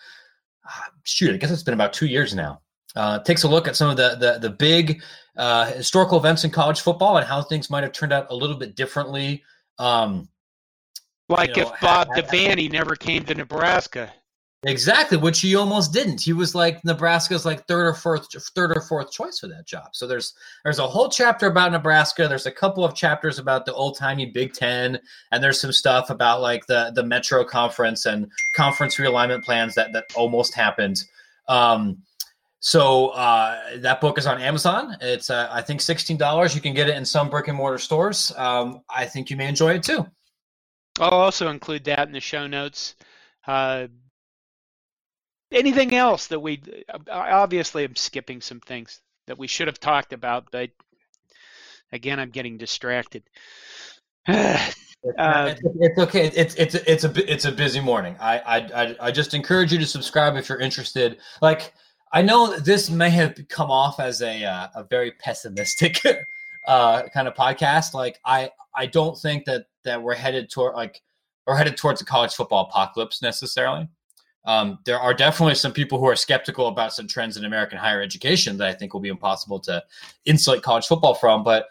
Uh, 0.65 0.89
shoot, 1.05 1.35
I 1.35 1.37
guess 1.37 1.51
it's 1.51 1.63
been 1.63 1.75
about 1.75 1.93
two 1.93 2.07
years 2.07 2.35
now. 2.35 2.63
Uh, 2.97 3.19
takes 3.21 3.45
a 3.45 3.49
look 3.49 3.69
at 3.69 3.77
some 3.77 3.91
of 3.91 3.97
the 3.97 4.17
the, 4.19 4.39
the 4.39 4.51
big 4.51 5.03
uh, 5.37 5.67
historical 5.67 6.19
events 6.19 6.45
in 6.45 6.51
college 6.51 6.81
football 6.81 7.19
and 7.19 7.27
how 7.27 7.43
things 7.43 7.71
might 7.71 7.85
have 7.85 7.93
turned 7.93 8.13
out 8.13 8.27
a 8.31 8.35
little 8.35 8.57
bit 8.57 8.75
differently. 8.75 9.45
Um, 9.79 10.29
like 11.29 11.57
you 11.57 11.63
know, 11.63 11.71
if 11.73 11.81
Bob 11.81 12.09
Devaney 12.09 12.73
never 12.73 12.97
came 12.97 13.25
to 13.27 13.35
Nebraska. 13.35 14.13
Exactly, 14.65 15.17
which 15.17 15.41
he 15.41 15.57
almost 15.57 15.91
didn't. 15.91 16.21
He 16.21 16.35
was 16.35 16.55
like 16.55 16.85
Nebraska's 16.85 17.47
like 17.47 17.67
third 17.67 17.87
or 17.87 17.95
fourth, 17.95 18.29
third 18.55 18.77
or 18.77 18.83
fourth 18.83 19.11
choice 19.11 19.39
for 19.39 19.47
that 19.49 19.67
job. 19.67 19.89
So 19.93 20.07
there's 20.07 20.35
there's 20.65 20.79
a 20.79 20.87
whole 20.87 21.09
chapter 21.09 21.47
about 21.47 21.73
Nebraska. 21.73 22.29
There's 22.29 22.45
a 22.45 22.53
couple 22.53 22.85
of 22.85 22.95
chapters 22.95 23.39
about 23.39 23.65
the 23.65 23.73
old 23.73 23.97
timey 23.97 24.27
Big 24.27 24.53
Ten, 24.53 25.01
and 25.33 25.43
there's 25.43 25.59
some 25.59 25.73
stuff 25.73 26.11
about 26.11 26.43
like 26.43 26.67
the 26.67 26.93
the 26.95 27.03
Metro 27.03 27.43
Conference 27.43 28.05
and 28.05 28.31
conference 28.53 28.97
realignment 28.97 29.45
plans 29.45 29.75
that 29.77 29.95
that 29.95 30.05
almost 30.15 30.55
happened. 30.55 31.05
Um, 31.49 32.03
so 32.59 33.09
uh, 33.09 33.79
that 33.79 34.03
book 34.03 34.19
is 34.19 34.27
on 34.27 34.43
Amazon. 34.43 34.95
It's 35.01 35.31
uh, 35.31 35.49
I 35.51 35.63
think 35.63 35.81
sixteen 35.81 36.19
dollars. 36.19 36.55
You 36.55 36.61
can 36.61 36.75
get 36.75 36.87
it 36.87 36.97
in 36.97 37.07
some 37.07 37.31
brick 37.31 37.49
and 37.49 37.57
mortar 37.57 37.79
stores. 37.79 38.31
Um, 38.37 38.83
I 38.91 39.07
think 39.07 39.31
you 39.31 39.39
may 39.39 39.49
enjoy 39.49 39.77
it 39.77 39.83
too. 39.83 40.07
I'll 41.01 41.09
also 41.09 41.49
include 41.49 41.85
that 41.85 42.07
in 42.07 42.13
the 42.13 42.21
show 42.21 42.47
notes. 42.47 42.95
Uh, 43.47 43.87
anything 45.53 45.95
else 45.95 46.29
that 46.29 46.41
we 46.41 46.63
obviously 47.11 47.85
I'm 47.85 47.97
skipping 47.97 48.41
some 48.41 48.61
things 48.61 49.01
that 49.27 49.39
we 49.39 49.47
should 49.47 49.69
have 49.69 49.81
talked 49.81 50.13
about, 50.13 50.49
but 50.51 50.71
again, 51.93 52.19
I'm 52.21 52.31
getting 52.31 52.59
distracted. 52.59 53.23
Uh, 55.19 55.55
it's, 55.65 55.99
okay. 55.99 56.27
It's 56.27 56.55
it's 56.57 56.75
it's 56.75 57.05
a 57.05 57.33
it's 57.33 57.47
a 57.47 57.53
busy 57.53 57.81
morning. 57.81 58.17
I, 58.21 58.39
I 58.39 58.97
I 59.01 59.11
just 59.11 59.33
encourage 59.33 59.73
you 59.73 59.79
to 59.79 59.87
subscribe 59.87 60.37
if 60.37 60.47
you're 60.47 60.61
interested. 60.61 61.17
Like 61.41 61.73
I 62.13 62.21
know 62.21 62.59
this 62.59 62.91
may 62.91 63.09
have 63.09 63.35
come 63.49 63.71
off 63.71 63.99
as 63.99 64.21
a 64.21 64.45
uh, 64.45 64.69
a 64.75 64.85
very 64.85 65.13
pessimistic 65.13 66.03
uh, 66.69 67.05
kind 67.15 67.29
of 67.29 67.35
podcast. 67.35 67.95
Like 67.95 68.21
I 68.27 68.51
I 68.75 68.85
don't 68.85 69.17
think 69.17 69.47
that 69.47 69.69
that 69.85 70.03
we're 70.03 70.15
headed 70.15 70.51
toward 70.51 70.75
like 70.75 71.01
we're 71.47 71.57
headed 71.57 71.79
towards 71.79 72.03
a 72.03 72.05
college 72.05 72.35
football 72.35 72.67
apocalypse 72.69 73.23
necessarily. 73.23 73.89
Um, 74.45 74.79
there 74.85 74.99
are 74.99 75.13
definitely 75.13 75.55
some 75.55 75.73
people 75.73 75.99
who 75.99 76.07
are 76.07 76.17
skeptical 76.17 76.69
about 76.69 76.95
some 76.95 77.07
trends 77.07 77.37
in 77.37 77.45
American 77.45 77.79
higher 77.79 78.01
education 78.01 78.57
that 78.59 78.69
I 78.69 78.75
think 78.75 78.95
will 78.95 79.01
be 79.01 79.09
impossible 79.09 79.61
to 79.61 79.83
insulate 80.25 80.63
college 80.63 80.87
football 80.87 81.15
from. 81.15 81.45
But 81.45 81.67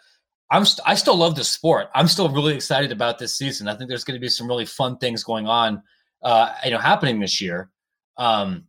I'm 0.50 0.64
st- 0.64 0.86
I 0.86 0.94
still 0.94 1.16
love 1.16 1.34
the 1.34 1.44
sport. 1.44 1.88
I'm 1.94 2.08
still 2.08 2.28
really 2.28 2.54
excited 2.54 2.92
about 2.92 3.18
this 3.18 3.36
season. 3.36 3.68
I 3.68 3.74
think 3.74 3.88
there's 3.88 4.04
going 4.04 4.16
to 4.16 4.20
be 4.20 4.28
some 4.28 4.46
really 4.46 4.66
fun 4.66 4.98
things 4.98 5.24
going 5.24 5.46
on, 5.46 5.82
uh, 6.22 6.54
you 6.64 6.70
know, 6.70 6.78
happening 6.78 7.20
this 7.20 7.40
year. 7.40 7.70
Um, 8.16 8.66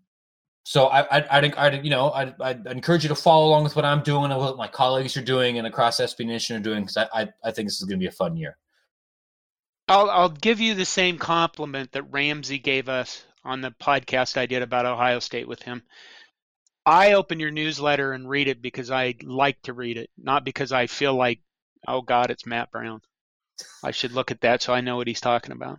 so 0.63 0.87
I, 0.87 1.37
I'd, 1.37 1.55
I'd, 1.55 1.83
you 1.83 1.89
know, 1.89 2.11
I'd, 2.11 2.35
I'd, 2.39 2.67
encourage 2.67 3.03
you 3.03 3.09
to 3.09 3.15
follow 3.15 3.47
along 3.47 3.63
with 3.63 3.75
what 3.75 3.83
I'm 3.83 4.03
doing 4.03 4.31
and 4.31 4.39
what 4.39 4.57
my 4.57 4.67
colleagues 4.67 5.17
are 5.17 5.23
doing 5.23 5.57
and 5.57 5.65
across 5.65 5.99
SB 5.99 6.25
Nation 6.25 6.55
are 6.55 6.59
doing 6.59 6.81
because 6.81 6.97
I, 6.97 7.07
I, 7.13 7.29
I 7.43 7.51
think 7.51 7.67
this 7.67 7.81
is 7.81 7.85
going 7.85 7.99
to 7.99 8.03
be 8.03 8.07
a 8.07 8.11
fun 8.11 8.37
year. 8.37 8.57
I'll, 9.87 10.09
I'll 10.09 10.29
give 10.29 10.61
you 10.61 10.75
the 10.75 10.85
same 10.85 11.17
compliment 11.17 11.91
that 11.93 12.03
Ramsey 12.03 12.59
gave 12.59 12.87
us 12.87 13.25
on 13.43 13.61
the 13.61 13.71
podcast 13.81 14.37
I 14.37 14.45
did 14.45 14.61
about 14.61 14.85
Ohio 14.85 15.19
State 15.19 15.47
with 15.47 15.61
him. 15.61 15.83
I 16.85 17.13
open 17.13 17.39
your 17.39 17.51
newsletter 17.51 18.13
and 18.13 18.27
read 18.27 18.47
it 18.47 18.61
because 18.61 18.89
I 18.89 19.15
like 19.23 19.61
to 19.63 19.73
read 19.73 19.97
it, 19.97 20.09
not 20.17 20.43
because 20.43 20.71
I 20.71 20.87
feel 20.87 21.13
like, 21.15 21.39
oh 21.87 22.01
God, 22.01 22.31
it's 22.31 22.45
Matt 22.45 22.71
Brown. 22.71 23.01
I 23.83 23.91
should 23.91 24.13
look 24.13 24.31
at 24.31 24.41
that 24.41 24.61
so 24.61 24.73
I 24.73 24.81
know 24.81 24.95
what 24.95 25.07
he's 25.07 25.21
talking 25.21 25.51
about. 25.51 25.77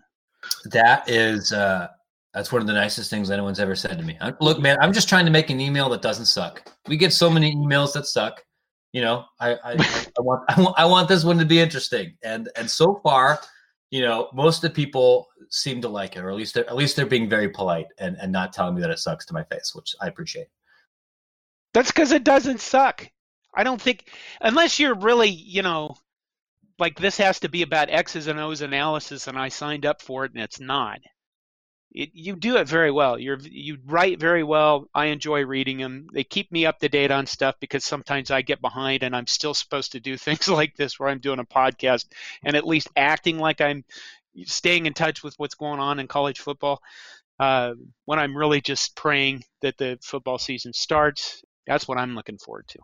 That 0.66 1.08
is, 1.08 1.52
uh, 1.52 1.88
that's 2.34 2.52
one 2.52 2.62
of 2.62 2.66
the 2.66 2.72
nicest 2.72 3.10
things 3.10 3.30
anyone's 3.30 3.60
ever 3.60 3.74
said 3.74 3.98
to 3.98 4.04
me. 4.04 4.16
I, 4.20 4.32
look, 4.40 4.60
man, 4.60 4.78
I'm 4.80 4.92
just 4.92 5.08
trying 5.08 5.26
to 5.26 5.30
make 5.30 5.50
an 5.50 5.60
email 5.60 5.88
that 5.90 6.02
doesn't 6.02 6.26
suck. 6.26 6.70
We 6.88 6.96
get 6.96 7.12
so 7.12 7.28
many 7.28 7.54
emails 7.54 7.92
that 7.94 8.06
suck. 8.06 8.42
You 8.92 9.02
know, 9.02 9.24
I, 9.40 9.54
I, 9.54 9.72
I 9.72 10.06
want, 10.20 10.44
I 10.48 10.60
want, 10.60 10.78
I 10.78 10.84
want 10.84 11.08
this 11.08 11.24
one 11.24 11.38
to 11.38 11.44
be 11.44 11.60
interesting, 11.60 12.14
and 12.22 12.50
and 12.56 12.70
so 12.70 13.00
far, 13.02 13.40
you 13.90 14.02
know, 14.02 14.28
most 14.34 14.62
of 14.62 14.70
the 14.70 14.74
people 14.74 15.28
seem 15.52 15.82
to 15.82 15.88
like 15.88 16.16
it, 16.16 16.20
or 16.20 16.30
at 16.30 16.36
least 16.36 16.54
they're, 16.54 16.68
at 16.68 16.76
least 16.76 16.96
they're 16.96 17.06
being 17.06 17.28
very 17.28 17.48
polite 17.48 17.86
and 17.98 18.16
and 18.20 18.32
not 18.32 18.52
telling 18.52 18.74
me 18.74 18.80
that 18.80 18.90
it 18.90 18.98
sucks 18.98 19.26
to 19.26 19.34
my 19.34 19.44
face, 19.44 19.72
which 19.74 19.94
I 20.00 20.08
appreciate. 20.08 20.48
That's 21.74 21.90
because 21.90 22.12
it 22.12 22.24
doesn't 22.24 22.60
suck. 22.60 23.08
I 23.54 23.62
don't 23.62 23.80
think 23.80 24.10
unless 24.40 24.78
you're 24.78 24.94
really, 24.94 25.28
you 25.28 25.62
know, 25.62 25.96
like 26.78 26.98
this 26.98 27.18
has 27.18 27.38
to 27.40 27.48
be 27.48 27.62
about 27.62 27.90
X's 27.90 28.26
and 28.26 28.40
O's 28.40 28.62
analysis, 28.62 29.28
and 29.28 29.38
I 29.38 29.48
signed 29.48 29.86
up 29.86 30.02
for 30.02 30.24
it, 30.24 30.32
and 30.32 30.42
it's 30.42 30.58
not. 30.58 31.00
It, 31.94 32.08
you 32.14 32.34
do 32.34 32.56
it 32.56 32.66
very 32.66 32.90
well. 32.90 33.18
You're 33.18 33.38
you 33.40 33.76
write 33.84 34.18
very 34.18 34.42
well. 34.42 34.88
I 34.94 35.06
enjoy 35.06 35.44
reading 35.44 35.76
them. 35.76 36.06
They 36.14 36.24
keep 36.24 36.50
me 36.50 36.64
up 36.64 36.78
to 36.78 36.88
date 36.88 37.10
on 37.10 37.26
stuff 37.26 37.56
because 37.60 37.84
sometimes 37.84 38.30
I 38.30 38.40
get 38.40 38.62
behind 38.62 39.02
and 39.02 39.14
I'm 39.14 39.26
still 39.26 39.52
supposed 39.52 39.92
to 39.92 40.00
do 40.00 40.16
things 40.16 40.48
like 40.48 40.74
this 40.76 40.98
where 40.98 41.10
I'm 41.10 41.18
doing 41.18 41.40
a 41.40 41.44
podcast 41.44 42.06
and 42.42 42.56
at 42.56 42.66
least 42.66 42.88
acting 42.96 43.38
like 43.38 43.60
I'm 43.60 43.84
staying 44.44 44.86
in 44.86 44.94
touch 44.94 45.22
with 45.22 45.34
what's 45.36 45.54
going 45.54 45.80
on 45.80 45.98
in 45.98 46.06
college 46.06 46.40
football. 46.40 46.80
Uh, 47.38 47.72
when 48.04 48.18
I'm 48.18 48.36
really 48.36 48.60
just 48.60 48.94
praying 48.94 49.42
that 49.62 49.76
the 49.78 49.98
football 50.02 50.38
season 50.38 50.72
starts, 50.72 51.42
that's 51.66 51.88
what 51.88 51.98
I'm 51.98 52.14
looking 52.14 52.38
forward 52.38 52.66
to. 52.68 52.78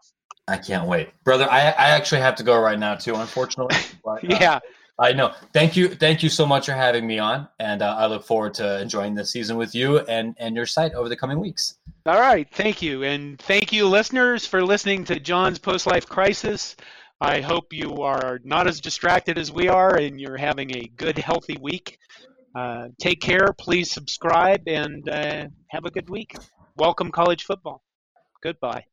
I 0.49 0.57
can't 0.57 0.89
wait, 0.89 1.11
brother. 1.25 1.47
I, 1.51 1.61
I 1.61 1.91
actually 1.91 2.23
have 2.23 2.35
to 2.37 2.43
go 2.43 2.59
right 2.59 2.79
now 2.79 2.95
too, 2.95 3.15
unfortunately. 3.15 3.77
But, 4.05 4.25
uh, 4.25 4.37
yeah. 4.41 4.59
I 4.99 5.13
know. 5.13 5.33
Thank 5.53 5.77
you. 5.77 5.89
Thank 5.89 6.23
you 6.25 6.29
so 6.29 6.45
much 6.45 6.67
for 6.67 6.73
having 6.73 7.07
me 7.07 7.21
on. 7.21 7.47
And 7.61 7.83
uh, 7.83 7.95
I 7.97 8.07
look 8.07 8.25
forward 8.25 8.55
to 8.55 8.81
enjoying 8.81 9.15
this 9.15 9.31
season 9.31 9.57
with 9.57 9.75
you 9.75 9.99
and, 10.01 10.35
and 10.39 10.57
your 10.57 10.67
site 10.67 10.93
over 10.95 11.09
the 11.09 11.17
coming 11.17 11.39
weeks. 11.39 11.77
All 12.07 12.19
right. 12.19 12.49
Thank 12.51 12.83
you. 12.83 13.05
And 13.05 13.39
thank 13.39 13.73
you, 13.73 13.87
listeners, 13.87 14.45
for 14.45 14.65
listening 14.65 15.05
to 15.05 15.21
John's 15.21 15.59
Post 15.59 15.87
Life 15.87 16.07
Crisis. 16.07 16.75
I 17.21 17.41
hope 17.41 17.73
you 17.73 18.03
are 18.03 18.39
not 18.45 18.69
as 18.69 18.81
distracted 18.81 19.39
as 19.39 19.51
we 19.51 19.69
are 19.69 19.97
and 19.97 20.21
you're 20.21 20.37
having 20.37 20.77
a 20.77 20.89
good, 20.97 21.19
healthy 21.19 21.57
week. 21.61 21.99
Uh, 22.55 22.89
take 23.01 23.21
care. 23.21 23.53
Please 23.59 23.91
subscribe 23.91 24.63
and 24.69 25.09
uh, 25.09 25.47
have 25.71 25.85
a 25.85 25.91
good 25.91 26.09
week. 26.09 26.37
Welcome, 26.77 27.11
college 27.11 27.45
football. 27.45 27.83
Goodbye. 28.41 28.85